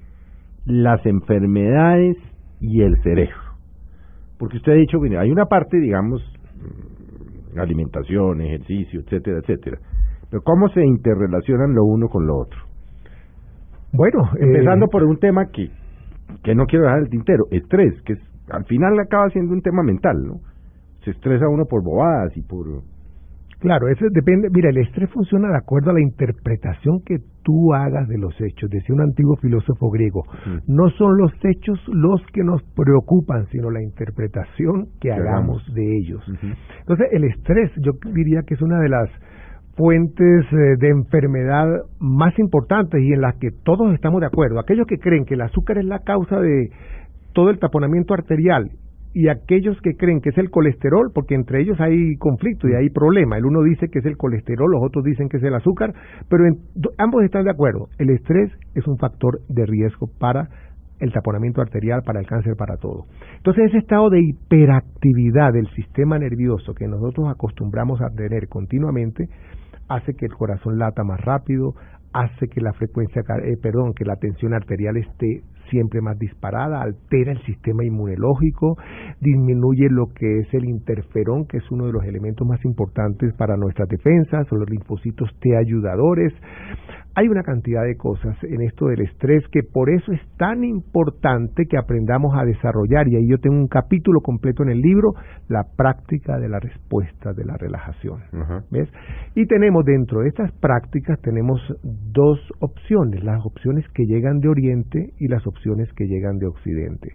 [0.64, 2.16] las enfermedades
[2.60, 3.36] y el cerebro.
[4.38, 6.22] Porque usted ha dicho, bueno, hay una parte, digamos,
[7.62, 9.78] alimentación, ejercicio, etcétera, etcétera.
[10.30, 12.58] Pero ¿cómo se interrelacionan lo uno con lo otro?
[13.92, 15.70] Bueno, empezando eh, por un tema que,
[16.42, 18.16] que no quiero dejar el tintero, estrés, que
[18.50, 20.40] al final acaba siendo un tema mental, ¿no?
[21.04, 22.66] Se estresa uno por bobadas y por
[23.64, 24.50] Claro, eso depende.
[24.52, 28.68] Mira, el estrés funciona de acuerdo a la interpretación que tú hagas de los hechos.
[28.68, 30.22] Decía un antiguo filósofo griego,
[30.66, 36.22] no son los hechos los que nos preocupan, sino la interpretación que hagamos de ellos.
[36.80, 39.08] Entonces, el estrés yo diría que es una de las
[39.78, 41.66] fuentes eh, de enfermedad
[41.98, 44.60] más importantes y en las que todos estamos de acuerdo.
[44.60, 46.68] Aquellos que creen que el azúcar es la causa de
[47.32, 48.72] todo el taponamiento arterial
[49.14, 52.90] y aquellos que creen que es el colesterol, porque entre ellos hay conflicto y hay
[52.90, 53.38] problema.
[53.38, 55.94] El uno dice que es el colesterol, los otros dicen que es el azúcar,
[56.28, 56.44] pero
[56.98, 57.88] ambos están de acuerdo.
[57.98, 60.48] El estrés es un factor de riesgo para
[60.98, 63.06] el taponamiento arterial, para el cáncer, para todo.
[63.36, 69.28] Entonces ese estado de hiperactividad del sistema nervioso que nosotros acostumbramos a tener continuamente
[69.88, 71.74] hace que el corazón lata más rápido,
[72.14, 77.32] hace que la frecuencia, eh, perdón, que la tensión arterial esté siempre más disparada, altera
[77.32, 78.76] el sistema inmunológico,
[79.20, 83.56] disminuye lo que es el interferón, que es uno de los elementos más importantes para
[83.56, 86.32] nuestras defensas, o los linfocitos T ayudadores,
[87.16, 91.66] hay una cantidad de cosas en esto del estrés que por eso es tan importante
[91.66, 95.14] que aprendamos a desarrollar, y ahí yo tengo un capítulo completo en el libro,
[95.48, 98.20] la práctica de la respuesta de la relajación.
[98.70, 98.88] ¿Ves?
[99.34, 105.12] Y tenemos dentro de estas prácticas, tenemos dos opciones, las opciones que llegan de Oriente
[105.18, 107.12] y las opciones que llegan de Occidente.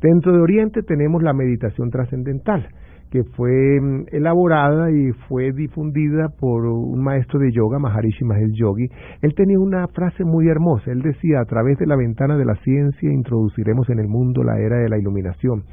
[0.00, 2.68] Dentro de Oriente tenemos la meditación trascendental
[3.10, 8.88] que fue mm, elaborada y fue difundida por un maestro de yoga, Maharishi Mahesh Yogi.
[9.20, 10.90] Él tenía una frase muy hermosa.
[10.90, 14.58] Él decía, a través de la ventana de la ciencia introduciremos en el mundo la
[14.58, 15.64] era de la iluminación.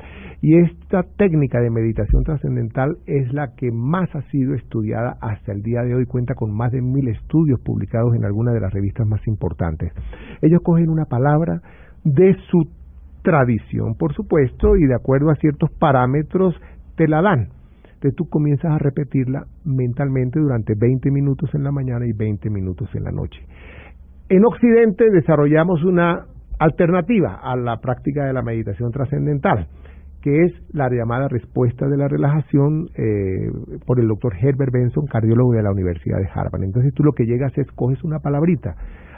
[0.42, 5.62] Y esta técnica de meditación trascendental es la que más ha sido estudiada hasta el
[5.62, 6.06] día de hoy.
[6.06, 9.92] Cuenta con más de mil estudios publicados en algunas de las revistas más importantes.
[10.42, 11.62] Ellos cogen una palabra
[12.04, 12.68] de su
[13.24, 16.56] tradición, por supuesto, y de acuerdo a ciertos parámetros
[16.98, 17.50] te la dan.
[17.86, 22.90] Entonces tú comienzas a repetirla mentalmente durante 20 minutos en la mañana y 20 minutos
[22.94, 23.40] en la noche.
[24.30, 26.26] En Occidente desarrollamos una
[26.60, 29.68] alternativa a la práctica de la meditación trascendental,
[30.22, 33.50] que es la llamada respuesta de la relajación eh,
[33.86, 36.64] por el doctor Herbert Benson, cardiólogo de la Universidad de Harvard.
[36.64, 38.76] Entonces tú lo que llegas es coges una palabrita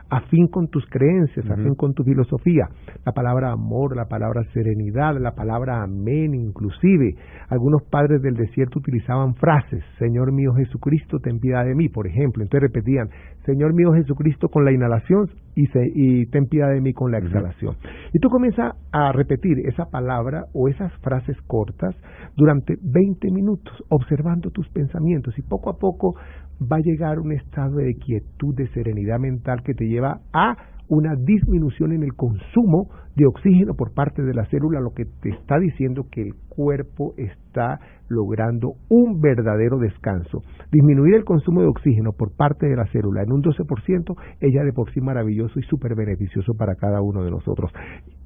[0.10, 2.68] afín con tus creencias, afín con tu filosofía.
[3.06, 7.16] La palabra amor, la palabra serenidad, la palabra amén, inclusive.
[7.50, 12.44] Algunos padres del desierto utilizaban frases, Señor mío Jesucristo, ten piedad de mí, por ejemplo.
[12.44, 13.10] Entonces repetían,
[13.46, 17.76] Señor mío Jesucristo con la inhalación y, y ten piedad de mí con la exhalación.
[18.14, 21.96] Y tú comienzas a repetir esa palabra o esas frases cortas
[22.36, 26.16] durante 20 minutos, observando tus pensamientos y poco a poco
[26.62, 30.58] va a llegar un estado de quietud, de serenidad mental que te lleva a
[30.90, 35.30] una disminución en el consumo de oxígeno por parte de la célula, lo que te
[35.30, 37.80] está diciendo que el cuerpo está
[38.10, 40.42] logrando un verdadero descanso.
[40.72, 44.74] Disminuir el consumo de oxígeno por parte de la célula en un 12%, ella de
[44.74, 47.72] por sí maravilloso y súper beneficioso para cada uno de nosotros.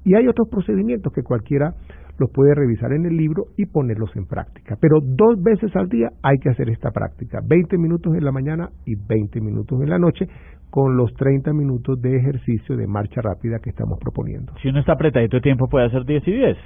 [0.06, 1.76] Y hay otros procedimientos que cualquiera
[2.20, 4.78] los puede revisar en el libro y ponerlos en práctica.
[4.80, 8.70] Pero dos veces al día hay que hacer esta práctica, 20 minutos en la mañana
[8.86, 10.28] y 20 minutos en la noche,
[10.70, 14.54] con los 30 minutos de ejercicio de marcha rápida que estamos proponiendo.
[14.62, 16.58] Si uno está apretadito de tiempo puede hacer 10 y 10.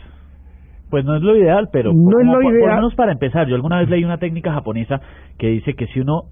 [0.90, 2.62] Pues no es lo ideal, pero no es lo ideal.
[2.62, 3.48] por menos para empezar.
[3.48, 5.02] Yo alguna vez leí una técnica japonesa
[5.38, 6.30] que dice que si uno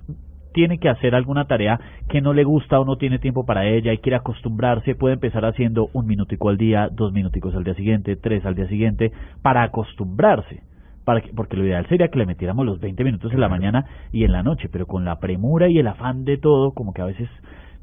[0.56, 3.92] tiene que hacer alguna tarea que no le gusta o no tiene tiempo para ella
[3.92, 8.16] y quiere acostumbrarse, puede empezar haciendo un minutico al día, dos minuticos al día siguiente,
[8.16, 10.64] tres al día siguiente, para acostumbrarse.
[11.04, 13.86] Para que, porque lo ideal sería que le metiéramos los 20 minutos en la mañana
[14.14, 17.02] y en la noche, pero con la premura y el afán de todo, como que
[17.02, 17.30] a veces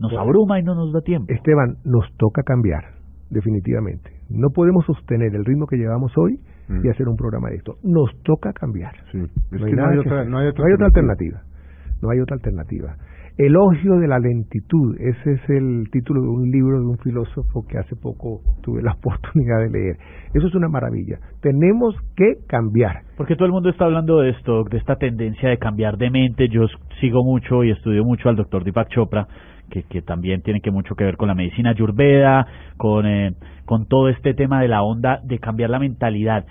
[0.01, 1.31] nos abruma y no nos da tiempo.
[1.31, 2.83] Esteban, nos toca cambiar,
[3.29, 4.11] definitivamente.
[4.31, 6.41] No podemos sostener el ritmo que llevamos hoy
[6.83, 7.75] y hacer un programa de esto.
[7.85, 8.95] Nos toca cambiar.
[9.13, 11.43] no, hay otra, no hay otra alternativa
[12.03, 12.97] no hay otra alternativa.
[13.39, 17.79] Elogio de la lentitud, ese es el título de un libro de un filósofo que
[17.79, 19.97] hace poco tuve la oportunidad de leer.
[20.35, 21.19] Eso es una maravilla.
[21.41, 23.05] Tenemos que cambiar.
[23.17, 26.49] Porque todo el mundo está hablando de esto, de esta tendencia de cambiar de mente.
[26.49, 26.67] Yo
[27.01, 29.27] sigo mucho y estudio mucho al doctor Deepak Chopra,
[29.71, 32.47] que, que también tiene que mucho que ver con la medicina ayurveda,
[32.77, 33.35] con, eh,
[33.65, 36.45] con todo este tema de la onda de cambiar la mentalidad.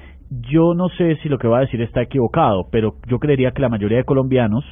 [0.51, 3.61] Yo no sé si lo que va a decir está equivocado, pero yo creería que
[3.61, 4.65] la mayoría de colombianos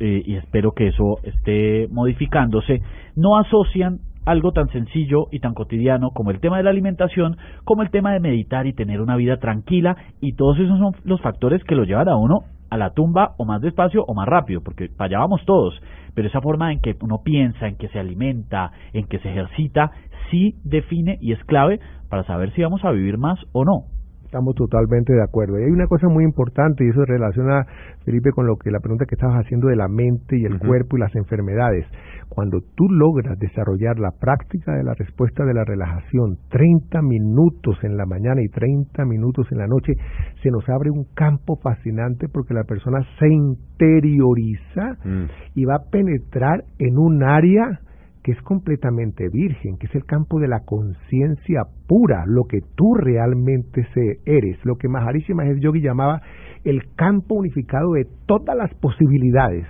[0.00, 2.80] eh, y espero que eso esté modificándose,
[3.16, 7.82] no asocian algo tan sencillo y tan cotidiano como el tema de la alimentación, como
[7.82, 11.62] el tema de meditar y tener una vida tranquila, y todos esos son los factores
[11.64, 12.40] que lo llevan a uno
[12.70, 15.74] a la tumba o más despacio o más rápido, porque para vamos todos,
[16.14, 19.90] pero esa forma en que uno piensa, en que se alimenta, en que se ejercita,
[20.30, 23.99] sí define y es clave para saber si vamos a vivir más o no.
[24.30, 25.58] Estamos totalmente de acuerdo.
[25.58, 27.66] Y hay una cosa muy importante, y eso relaciona,
[28.04, 30.96] Felipe, con lo que la pregunta que estabas haciendo de la mente y el cuerpo
[30.96, 31.84] y las enfermedades.
[32.28, 37.96] Cuando tú logras desarrollar la práctica de la respuesta de la relajación, 30 minutos en
[37.96, 39.94] la mañana y 30 minutos en la noche,
[40.44, 45.24] se nos abre un campo fascinante porque la persona se interioriza mm.
[45.56, 47.80] y va a penetrar en un área
[48.22, 52.94] que es completamente virgen, que es el campo de la conciencia pura, lo que tú
[52.94, 53.86] realmente
[54.24, 56.20] eres, lo que Maharishi Mahesh Yogi llamaba
[56.64, 59.66] el campo unificado de todas las posibilidades.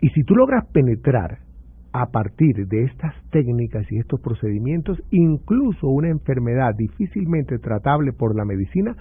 [0.00, 1.38] Y si tú logras penetrar
[1.92, 8.44] a partir de estas técnicas y estos procedimientos, incluso una enfermedad difícilmente tratable por la
[8.44, 8.96] medicina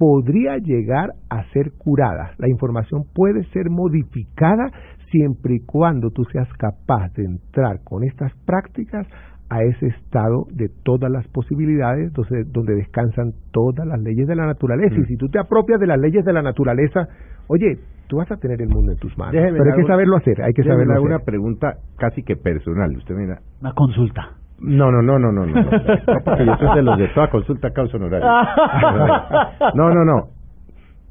[0.00, 2.32] podría llegar a ser curada.
[2.38, 4.72] La información puede ser modificada
[5.10, 9.06] siempre y cuando tú seas capaz de entrar con estas prácticas
[9.50, 14.46] a ese estado de todas las posibilidades, donde, donde descansan todas las leyes de la
[14.46, 14.94] naturaleza.
[14.94, 15.06] Y mm.
[15.06, 17.06] si tú te apropias de las leyes de la naturaleza,
[17.48, 17.76] oye,
[18.06, 19.34] tú vas a tener el mundo en tus manos.
[19.34, 21.06] Pero hay que saberlo hacer, hay que saberlo hacer.
[21.06, 22.96] una pregunta casi que personal.
[22.96, 23.40] Usted mira.
[23.60, 24.39] Una consulta.
[24.60, 27.70] No, no, no, no, no, no, no, porque yo soy de los de toda consulta
[27.70, 28.28] causa honorario.
[29.74, 30.28] No, no, no.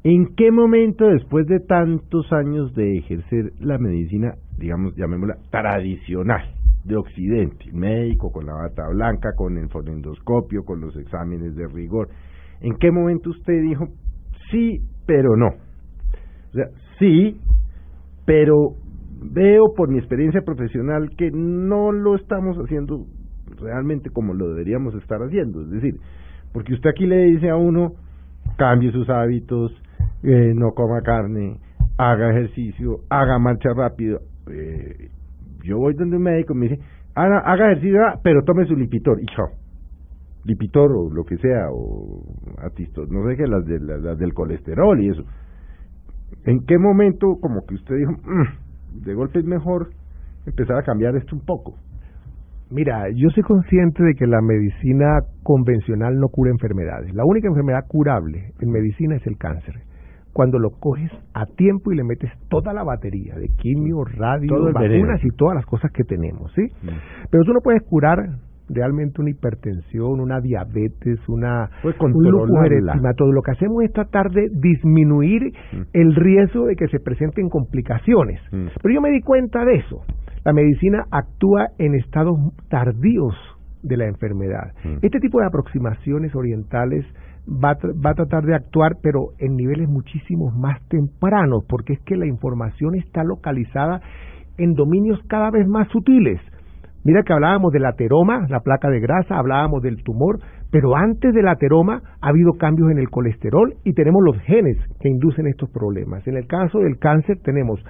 [0.02, 6.42] ¿En qué momento, después de tantos años de ejercer la medicina, digamos, llamémosla tradicional,
[6.84, 12.08] de Occidente, médico con la bata blanca, con el fonendoscopio, con los exámenes de rigor,
[12.60, 13.88] ¿en qué momento usted dijo
[14.50, 15.48] sí, pero no?
[15.48, 16.66] O sea,
[16.98, 17.38] sí,
[18.24, 18.76] pero
[19.22, 23.04] veo por mi experiencia profesional que no lo estamos haciendo
[23.60, 25.62] realmente como lo deberíamos estar haciendo.
[25.62, 25.96] Es decir,
[26.52, 27.92] porque usted aquí le dice a uno,
[28.56, 29.72] cambie sus hábitos,
[30.22, 31.58] eh, no coma carne,
[31.96, 34.20] haga ejercicio, haga marcha rápido.
[34.50, 35.10] Eh,
[35.62, 36.82] yo voy donde un médico me dice,
[37.14, 39.50] haga, haga ejercicio, ah, pero tome su lipitor y chao.
[40.44, 42.22] Lipitor o lo que sea, o
[42.58, 45.22] atistos, no sé qué, las, de, las, del colesterol y eso.
[46.44, 49.90] ¿En qué momento como que usted dijo, mm, de golpe es mejor
[50.46, 51.74] empezar a cambiar esto un poco?
[52.70, 57.12] Mira, yo soy consciente de que la medicina convencional no cura enfermedades.
[57.14, 59.74] La única enfermedad curable en medicina es el cáncer.
[60.32, 65.20] Cuando lo coges a tiempo y le metes toda la batería de quimio, radio, vacunas
[65.24, 66.62] y todas las cosas que tenemos, ¿sí?
[66.82, 66.88] Mm.
[67.30, 68.18] Pero tú no puedes curar
[68.68, 72.48] realmente una hipertensión, una diabetes, una Puedes un lupus.
[73.32, 75.82] Lo que hacemos es tratar de disminuir Mm.
[75.92, 78.40] el riesgo de que se presenten complicaciones.
[78.52, 78.66] Mm.
[78.80, 80.02] Pero yo me di cuenta de eso.
[80.44, 82.38] La medicina actúa en estados
[82.68, 83.34] tardíos
[83.82, 84.72] de la enfermedad.
[84.84, 84.98] Mm.
[85.02, 87.04] Este tipo de aproximaciones orientales
[87.48, 91.94] va a, tra- va a tratar de actuar, pero en niveles muchísimo más tempranos, porque
[91.94, 94.00] es que la información está localizada
[94.58, 96.40] en dominios cada vez más sutiles.
[97.02, 100.38] Mira que hablábamos del ateroma, la placa de grasa, hablábamos del tumor,
[100.70, 105.08] pero antes del ateroma ha habido cambios en el colesterol y tenemos los genes que
[105.08, 106.26] inducen estos problemas.
[106.28, 107.80] En el caso del cáncer tenemos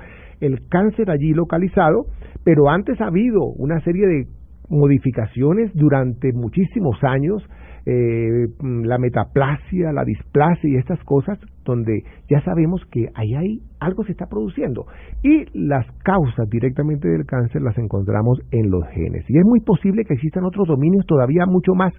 [0.41, 2.07] el cáncer allí localizado,
[2.45, 4.27] pero antes ha habido una serie de
[4.71, 7.45] modificaciones durante muchísimos años,
[7.87, 14.05] eh, la metaplasia, la displasia y estas cosas, donde ya sabemos que ahí hay algo
[14.05, 14.87] se está produciendo.
[15.23, 19.25] Y las causas directamente del cáncer las encontramos en los genes.
[19.29, 21.93] Y es muy posible que existan otros dominios todavía mucho más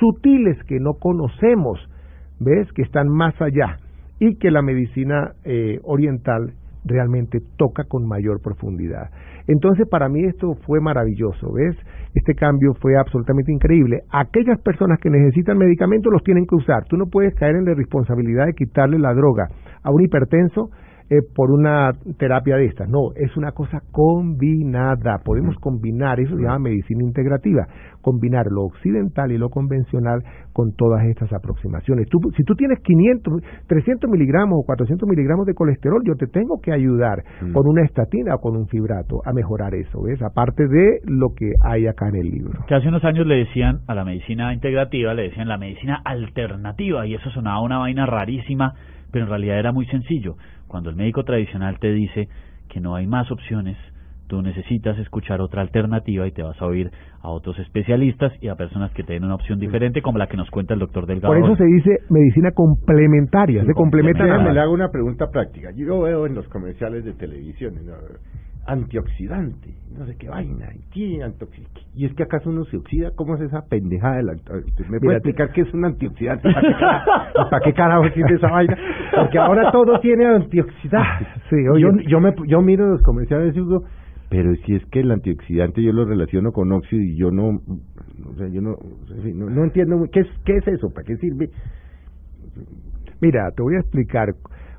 [0.00, 1.78] sutiles que no conocemos,
[2.40, 2.70] ¿ves?
[2.72, 3.78] Que están más allá
[4.18, 6.54] y que la medicina eh, oriental
[6.86, 9.10] realmente toca con mayor profundidad.
[9.46, 11.76] Entonces, para mí esto fue maravilloso, ¿ves?
[12.14, 14.00] Este cambio fue absolutamente increíble.
[14.10, 16.84] Aquellas personas que necesitan medicamentos los tienen que usar.
[16.88, 19.48] Tú no puedes caer en la responsabilidad de quitarle la droga
[19.82, 20.70] a un hipertenso
[21.08, 22.88] eh, por una terapia de estas.
[22.88, 25.18] No, es una cosa combinada.
[25.24, 27.66] Podemos combinar, eso se llama medicina integrativa,
[28.02, 32.08] combinar lo occidental y lo convencional con todas estas aproximaciones.
[32.08, 33.34] Tú, si tú tienes 500,
[33.66, 37.52] 300 miligramos o 400 miligramos de colesterol, yo te tengo que ayudar Mm.
[37.52, 40.20] con una estatina o con un fibrato a mejorar eso, ¿ves?
[40.22, 42.60] Aparte de lo que hay acá en el libro.
[42.66, 47.06] que hace unos años le decían a la medicina integrativa, le decían la medicina alternativa
[47.06, 48.74] y eso sonaba una vaina rarísima,
[49.12, 50.36] pero en realidad era muy sencillo.
[50.68, 52.28] Cuando el médico tradicional te dice
[52.68, 53.76] que no hay más opciones,
[54.26, 56.90] tú necesitas escuchar otra alternativa y te vas a oír
[57.22, 60.36] a otros especialistas y a personas que te den una opción diferente como la que
[60.36, 61.32] nos cuenta el doctor Delgado.
[61.32, 64.54] Por eso se dice medicina complementaria, se complementan Déjame, ambas.
[64.54, 65.70] le hago una pregunta práctica.
[65.76, 67.92] Yo veo en los comerciales de televisión ¿no?
[68.66, 71.20] Antioxidante, no sé qué vaina, y
[71.94, 73.10] ¿Y es que acaso uno se oxida?
[73.16, 74.50] ¿Cómo es esa pendejada del anti-
[74.88, 76.52] ¿Me puede explicar qué es un antioxidante?
[76.52, 78.76] ¿Para qué carajo, ¿para qué carajo sirve esa vaina?
[79.14, 81.28] Porque ahora todo tiene antioxidantes.
[81.48, 81.82] Sí, oye.
[81.82, 83.84] yo, yo, me, yo miro los comerciales y digo,
[84.28, 88.34] pero si es que el antioxidante yo lo relaciono con óxido y yo no, o
[88.36, 88.74] sea, yo no,
[89.32, 91.50] no entiendo muy- qué es, qué es eso, para qué sirve.
[93.20, 94.34] Mira, te voy a explicar.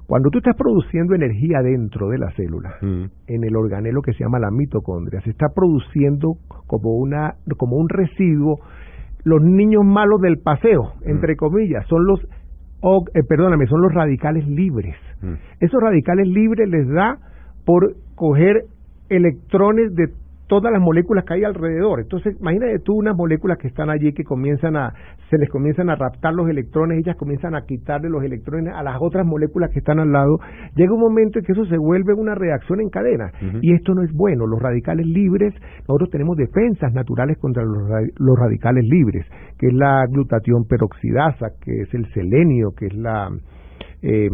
[0.08, 3.04] Cuando tú estás produciendo energía dentro de la célula, Mm.
[3.28, 6.36] en el organelo que se llama la mitocondria, se está produciendo
[6.66, 8.60] como una como un residuo
[9.26, 12.22] los niños malos del paseo, entre comillas, son los
[13.14, 14.96] eh, perdóname, son los radicales libres.
[15.22, 15.34] Mm.
[15.60, 17.18] Esos radicales libres les da
[17.66, 18.64] por coger
[19.10, 20.08] electrones de
[20.48, 22.00] todas las moléculas que hay alrededor.
[22.00, 24.94] Entonces, imagínate tú unas moléculas que están allí que comienzan a,
[25.30, 28.98] se les comienzan a raptar los electrones, ellas comienzan a quitarle los electrones a las
[29.00, 30.40] otras moléculas que están al lado.
[30.76, 33.32] Llega un momento en que eso se vuelve una reacción en cadena.
[33.62, 34.48] Y esto no es bueno.
[34.48, 35.54] Los radicales libres,
[35.88, 37.78] nosotros tenemos defensas naturales contra los,
[38.18, 39.26] los radicales libres,
[39.58, 43.30] que es la glutatión peroxidasa, que es el selenio, que es la,
[44.02, 44.30] eh,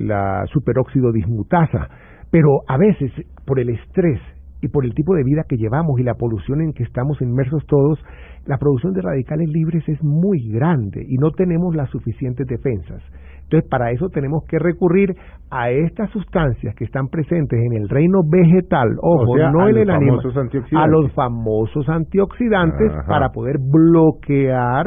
[0.00, 1.88] la superóxido dismutasa.
[2.30, 3.10] Pero a veces,
[3.46, 4.20] por el estrés
[4.62, 7.64] y por el tipo de vida que llevamos y la polución en que estamos inmersos
[7.66, 7.98] todos,
[8.46, 13.02] la producción de radicales libres es muy grande y no tenemos las suficientes defensas.
[13.50, 15.16] Entonces, para eso tenemos que recurrir
[15.50, 19.76] a estas sustancias que están presentes en el reino vegetal, ojo, O sea, no en
[19.76, 20.20] el animal,
[20.76, 23.08] a los famosos antioxidantes Ajá.
[23.08, 24.86] para poder bloquear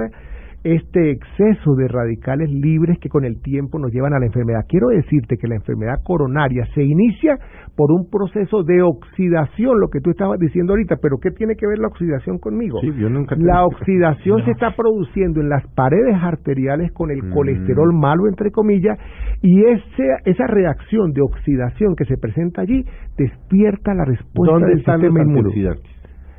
[0.63, 4.61] este exceso de radicales libres que con el tiempo nos llevan a la enfermedad.
[4.67, 7.37] Quiero decirte que la enfermedad coronaria se inicia
[7.75, 11.67] por un proceso de oxidación, lo que tú estabas diciendo ahorita, pero ¿qué tiene que
[11.67, 12.79] ver la oxidación conmigo?
[12.81, 17.33] Sí, yo nunca La oxidación se está produciendo en las paredes arteriales con el Mm.
[17.33, 18.97] colesterol malo, entre comillas,
[19.41, 22.85] y ese, esa reacción de oxidación que se presenta allí
[23.17, 25.77] despierta la respuesta ¿Dónde del están los sistema inmune.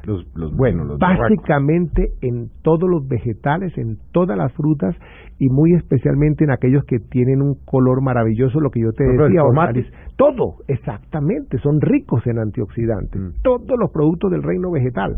[0.07, 0.99] Los, los buenos, los.
[0.99, 4.95] Básicamente en todos los vegetales, en todas las frutas
[5.39, 9.43] y muy especialmente en aquellos que tienen un color maravilloso, lo que yo te decía,
[9.45, 9.93] hortalizas.
[10.17, 13.21] Todo, exactamente, son ricos en antioxidantes.
[13.21, 13.43] Mm.
[13.43, 15.17] Todos los productos del reino vegetal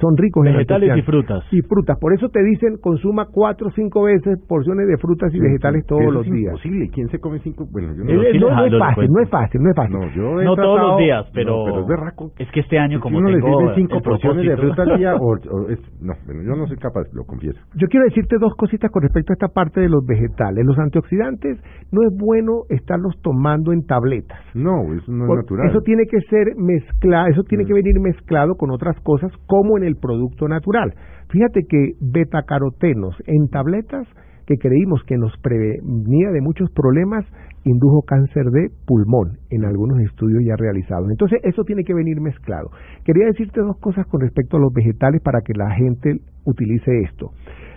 [0.00, 1.44] son ricos en Vegetales y frutas.
[1.52, 5.38] Y frutas, por eso te dicen consuma cuatro o cinco veces porciones de frutas y
[5.38, 6.50] Sí, vegetales todos eso los es días.
[6.52, 6.90] imposible.
[6.92, 7.66] ¿Quién se come cinco?
[7.70, 8.10] Bueno, yo no.
[8.10, 9.96] Es- Los es- no, no chiles, es fácil, no es fácil, no es fácil.
[9.96, 12.98] No, yo he No todos los días, pero, no, pero es es que este año
[12.98, 15.68] Si como le tengo sirve cinco el proceso porciones de fruta al día o, o
[15.68, 17.58] es, no, yo no soy capaz, lo confieso.
[17.74, 20.64] Yo quiero decirte dos cositas con respecto a esta parte de los vegetales.
[20.64, 21.58] Los antioxidantes
[21.92, 24.38] no es bueno estarlos tomando en tabletas.
[24.54, 25.70] No, eso no es natural.
[25.70, 27.66] Eso tiene que ser mezclado, eso tiene Mm.
[27.66, 30.92] que venir mezclado con otras cosas como en el producto natural.
[31.30, 34.06] Fíjate que betacarotenos en tabletas
[34.46, 37.24] que creímos que nos prevenía de muchos problemas
[37.64, 41.10] indujo cáncer de pulmón en algunos estudios ya realizados.
[41.10, 42.70] Entonces, eso tiene que venir mezclado.
[43.04, 47.30] Quería decirte dos cosas con respecto a los vegetales para que la gente utilice esto.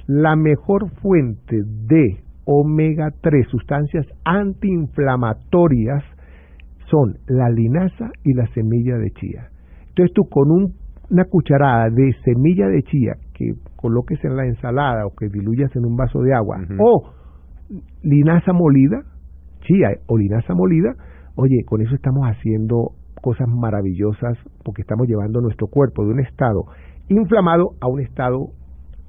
[0.08, 6.04] La mejor fuente de omega 3, sustancias antiinflamatorias,
[6.90, 9.48] son la linaza y la semilla de chía.
[9.90, 10.74] Entonces tú con un-
[11.10, 15.86] una cucharada de semilla de chía que coloques en la ensalada o que diluyas en
[15.86, 17.12] un vaso de agua o
[18.04, 19.02] linaza molida,
[19.68, 20.96] chía linaza molida,
[21.36, 26.66] oye, con eso estamos haciendo cosas maravillosas porque estamos llevando nuestro cuerpo de un estado
[27.10, 28.52] inflamado a un estado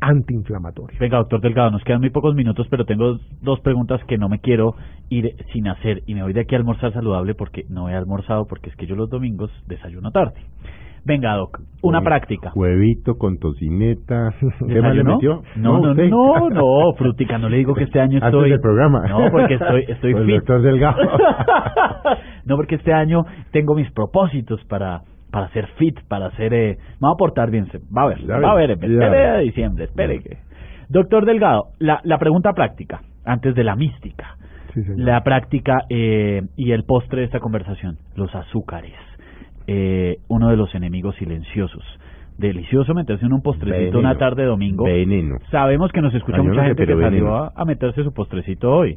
[0.00, 0.98] antiinflamatorio.
[1.00, 4.38] Venga, doctor Delgado, nos quedan muy pocos minutos, pero tengo dos preguntas que no me
[4.40, 4.74] quiero
[5.08, 8.46] ir sin hacer y me voy de aquí a almorzar saludable porque no he almorzado
[8.46, 10.40] porque es que yo los domingos desayuno tarde.
[11.08, 12.52] Venga, doc, una Hue- práctica.
[12.54, 14.34] Huevito con tocineta.
[14.68, 15.42] ¿Qué más le metió?
[15.56, 16.08] No, no, usted.
[16.10, 18.50] no, no, frutica, no le digo que este año Antes estoy...
[18.50, 19.02] del programa.
[19.08, 20.36] No, porque estoy, estoy Con el fit.
[20.36, 20.98] doctor Delgado.
[22.44, 25.00] no, porque este año tengo mis propósitos para
[25.30, 26.54] para ser fit, para ser...
[26.54, 28.78] Eh, me va a portar bien, se- va a ver, Ya va a ves, ver,
[28.80, 29.28] ya espere ves.
[29.28, 30.38] a diciembre, espere que...
[30.88, 34.36] Doctor Delgado, la, la pregunta práctica, antes de la mística.
[34.72, 35.00] Sí, señor.
[35.00, 38.94] La práctica eh, y el postre de esta conversación, los azúcares,
[39.68, 41.84] eh, uno de los enemigos silenciosos.
[42.38, 43.98] Delicioso meterse en un postrecito Veneno.
[43.98, 44.84] una tarde de domingo.
[44.84, 45.36] Veneno.
[45.50, 48.96] Sabemos que nos escucha mucha gente que salió a, a meterse su postrecito hoy.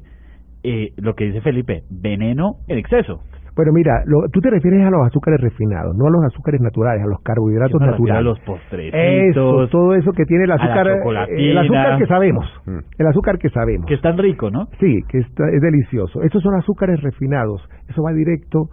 [0.64, 3.22] Eh, lo que dice Felipe, veneno en exceso.
[3.56, 7.04] Pero mira, lo- tú te refieres a los azúcares refinados, no a los azúcares naturales,
[7.04, 8.26] a los Yo carbohidratos me refiero a naturales.
[8.26, 12.06] los postrecitos, Eso, todo eso que tiene el a la azúcar, eh, el azúcar que
[12.06, 12.78] sabemos, Mm.
[12.98, 13.88] el azúcar que sabemos.
[13.88, 14.68] que es tan rico, ¿no?
[14.80, 16.22] Sí, que está- es delicioso.
[16.22, 17.62] Estos son azúcares refinados.
[17.90, 18.70] Eso va directo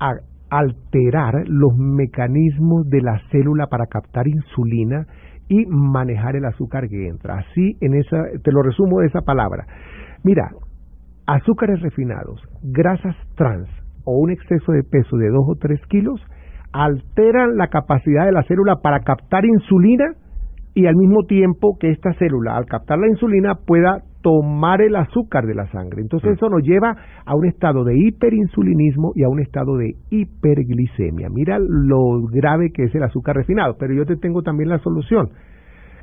[0.00, 0.12] a
[0.52, 5.06] alterar los mecanismos de la célula para captar insulina
[5.48, 7.38] y manejar el azúcar que entra.
[7.38, 9.64] Así, en esa, te lo resumo de esa palabra.
[10.22, 10.50] Mira,
[11.26, 13.66] azúcares refinados, grasas trans
[14.04, 16.20] o un exceso de peso de 2 o 3 kilos
[16.72, 20.04] alteran la capacidad de la célula para captar insulina
[20.74, 25.46] y al mismo tiempo que esta célula, al captar la insulina, pueda tomar el azúcar
[25.46, 26.00] de la sangre.
[26.00, 31.28] Entonces eso nos lleva a un estado de hiperinsulinismo y a un estado de hiperglicemia.
[31.30, 35.30] Mira lo grave que es el azúcar refinado, pero yo te tengo también la solución.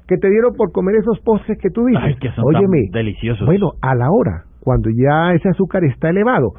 [0.07, 2.03] Que te dieron por comer esos postres que tú dices.
[2.03, 3.45] Ay, que son tan Óyeme, deliciosos.
[3.45, 6.53] Bueno, a la hora, cuando ya ese azúcar está elevado,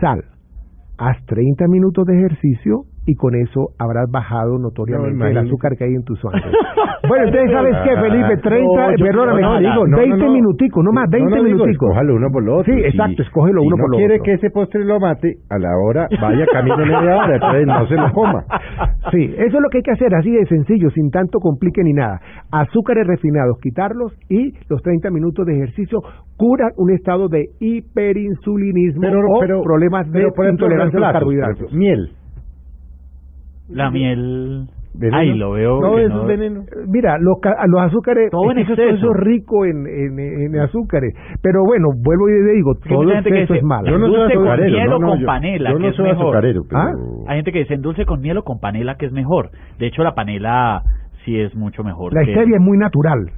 [0.00, 0.24] sal,
[0.98, 5.84] haz 30 minutos de ejercicio y con eso habrás bajado notoriamente No, el azúcar que
[5.84, 6.42] hay en tu sangre.
[7.08, 8.36] bueno, entonces, ¿sabes qué, Felipe?
[8.36, 10.32] 30, No, yo- perdóname, no, digo, no, 20 no, no.
[10.32, 11.70] minuticos, no más, No, 20 no, digo, minuticos.
[11.90, 12.72] escójalo uno por lo otro.
[12.74, 14.24] Sí, exacto, escógelo si uno no por lo quiere otro.
[14.24, 17.94] que ese postre lo mate, a la hora vaya camino media hora, entonces no se
[17.96, 18.44] lo coma.
[19.10, 21.92] Sí, eso es lo que hay que hacer, así de sencillo, sin tanto complique ni
[21.94, 22.20] nada.
[22.52, 25.98] Azúcares refinados, quitarlos y los 30 minutos de ejercicio
[26.36, 31.72] curan un estado de hiperinsulinismo o problemas de pero, intolerancia a los carbohidratos.
[31.72, 32.10] Miel.
[33.72, 34.66] La miel...
[34.92, 35.16] ¿Veneno?
[35.18, 35.80] Ay, lo veo...
[35.80, 36.62] No, eso es veneno.
[36.62, 37.36] Eh, Mira, los,
[37.68, 38.96] los azúcares, Todo en es que eso, exceso.
[39.06, 41.14] eso es rico en, en, en azúcares.
[41.40, 43.88] Pero bueno, vuelvo y le digo, todo exceso dice, es malo.
[43.88, 44.76] Yo no soy Dulce con azucarero.
[44.76, 46.38] miel no, o no, con yo- panela, Yo que no es soy mejor.
[46.40, 46.60] pero...
[46.74, 46.90] ¿Ah?
[47.28, 49.50] Hay gente que dice en dulce con miel o con panela que es mejor.
[49.78, 50.82] De hecho, la panela
[51.24, 52.12] sí es mucho mejor.
[52.12, 53.30] La que- stevia es muy natural.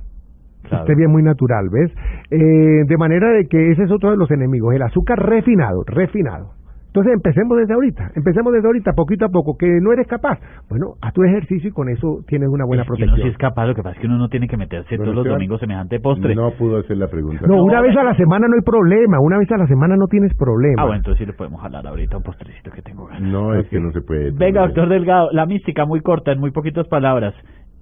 [0.65, 0.85] Claro.
[0.85, 1.93] Stevia es muy natural, ¿ves?
[2.31, 6.53] Eh, de manera de que ese es otro de los enemigos, el azúcar refinado, refinado.
[6.93, 10.39] Entonces empecemos desde ahorita, empecemos desde ahorita, poquito a poco, que no eres capaz.
[10.69, 13.17] Bueno, haz tu ejercicio y con eso tienes una buena Es protección.
[13.23, 15.25] sí es capaz, lo que pasa es que uno no tiene que meterse Bueno, todos
[15.25, 16.35] los domingos semejante postre.
[16.35, 17.47] No pudo hacer la pregunta.
[17.47, 19.97] No, No, una vez a la semana no hay problema, una vez a la semana
[19.97, 20.83] no tienes problema.
[20.83, 23.23] Ah, bueno, entonces sí le podemos jalar ahorita un postrecito que tengo ganas.
[23.23, 24.31] No, es que no se puede.
[24.33, 27.33] Venga, doctor Delgado, la mística muy corta, en muy poquitas palabras.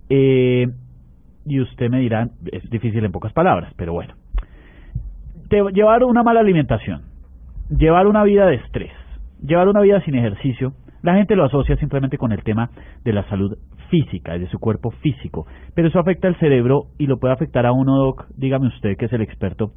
[0.08, 0.66] Eh,
[1.46, 4.14] y usted me dirá, es difícil en pocas palabras, pero bueno.
[5.48, 7.02] Te- llevar una mala alimentación,
[7.70, 8.92] llevar una vida de estrés,
[9.42, 12.70] llevar una vida sin ejercicio, la gente lo asocia simplemente con el tema
[13.04, 13.56] de la salud
[13.88, 17.72] física, de su cuerpo físico, pero eso afecta al cerebro y lo puede afectar a
[17.72, 19.72] uno, doc, dígame usted que es el experto,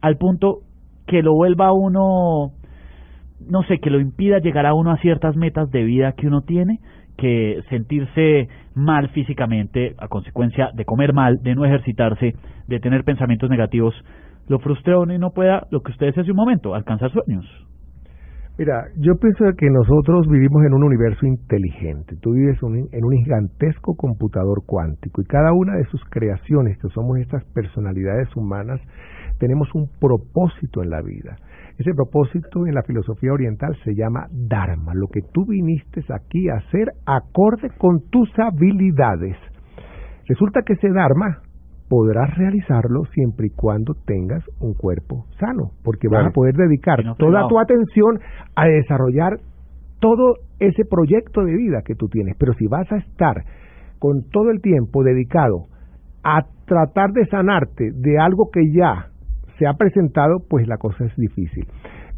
[0.00, 0.58] al punto
[1.06, 2.52] que lo vuelva a uno
[3.40, 6.42] no sé, que lo impida llegar a uno a ciertas metas de vida que uno
[6.42, 6.80] tiene,
[7.16, 12.34] que sentirse mal físicamente a consecuencia de comer mal, de no ejercitarse,
[12.66, 13.94] de tener pensamientos negativos,
[14.48, 17.44] lo frustre y no pueda, lo que usted decía hace un momento, alcanzar sueños.
[18.58, 22.16] Mira, yo pienso que nosotros vivimos en un universo inteligente.
[22.22, 27.18] Tú vives en un gigantesco computador cuántico y cada una de sus creaciones, que somos
[27.18, 28.80] estas personalidades humanas,
[29.38, 31.36] tenemos un propósito en la vida.
[31.76, 36.54] Ese propósito en la filosofía oriental se llama Dharma, lo que tú viniste aquí a
[36.54, 39.36] hacer acorde con tus habilidades.
[40.26, 41.42] Resulta que ese Dharma
[41.88, 47.46] podrás realizarlo siempre y cuando tengas un cuerpo sano, porque vas a poder dedicar toda
[47.48, 48.18] tu atención
[48.54, 49.38] a desarrollar
[50.00, 52.36] todo ese proyecto de vida que tú tienes.
[52.38, 53.44] Pero si vas a estar
[53.98, 55.66] con todo el tiempo dedicado
[56.22, 59.10] a tratar de sanarte de algo que ya
[59.58, 61.66] se ha presentado, pues la cosa es difícil.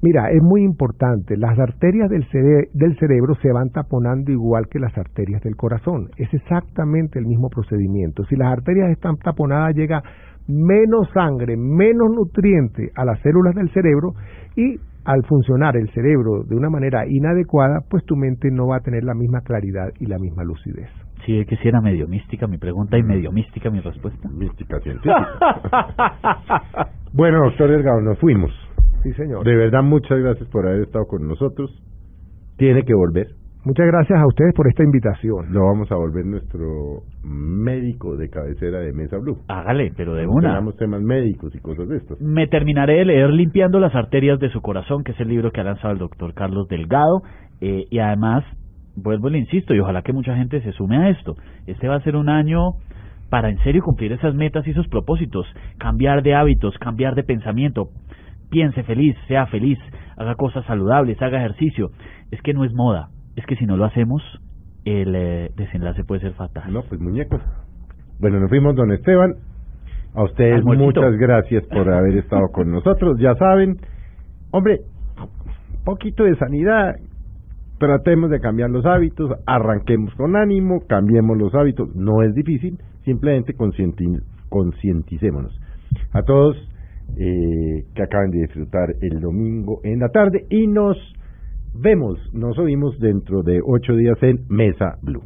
[0.01, 2.25] Mira, es muy importante, las arterias del,
[2.73, 6.11] del cerebro se van taponando igual que las arterias del corazón.
[6.17, 8.25] Es exactamente el mismo procedimiento.
[8.27, 10.03] Si las arterias están taponadas, llega
[10.47, 14.13] menos sangre, menos nutriente a las células del cerebro
[14.57, 18.81] y al funcionar el cerebro de una manera inadecuada, pues tu mente no va a
[18.81, 20.91] tener la misma claridad y la misma lucidez.
[21.27, 24.29] Sí, que si era medio mística mi pregunta y medio mística mi respuesta.
[24.29, 25.29] Mística científica.
[27.13, 28.68] bueno, doctor Delgado, nos fuimos.
[29.03, 29.45] Sí, señor.
[29.45, 31.71] De verdad, muchas gracias por haber estado con nosotros.
[32.57, 33.29] Tiene que volver.
[33.65, 35.53] Muchas gracias a ustedes por esta invitación.
[35.53, 39.39] Lo vamos a volver nuestro médico de cabecera de Mesa Blue.
[39.49, 40.51] Hágale, pero de una.
[40.51, 42.21] Tenemos temas médicos y cosas de estos.
[42.21, 45.61] Me terminaré de leer Limpiando las arterias de su corazón, que es el libro que
[45.61, 47.23] ha lanzado el doctor Carlos Delgado.
[47.61, 48.45] Eh, y además,
[48.97, 51.35] vuelvo y le insisto, y ojalá que mucha gente se sume a esto.
[51.67, 52.75] Este va a ser un año
[53.29, 55.47] para en serio cumplir esas metas y esos propósitos.
[55.79, 57.89] Cambiar de hábitos, cambiar de pensamiento
[58.51, 59.79] piense feliz, sea feliz,
[60.17, 61.91] haga cosas saludables, haga ejercicio.
[62.31, 64.23] Es que no es moda, es que si no lo hacemos,
[64.85, 66.73] el eh, desenlace puede ser fatal.
[66.73, 67.41] No, pues muñecos.
[68.21, 69.35] Bueno, nos fuimos, don Esteban.
[70.15, 73.19] A ustedes muchas gracias por haber estado con nosotros.
[73.21, 73.77] Ya saben,
[74.51, 74.81] hombre,
[75.85, 76.97] poquito de sanidad.
[77.79, 81.95] Tratemos de cambiar los hábitos, arranquemos con ánimo, cambiemos los hábitos.
[81.95, 83.55] No es difícil, simplemente
[84.49, 85.57] concienticémonos.
[86.13, 86.57] A todos,
[87.17, 90.97] eh, que acaban de disfrutar el domingo en la tarde y nos
[91.75, 95.23] vemos, nos oímos dentro de ocho días en Mesa Blue.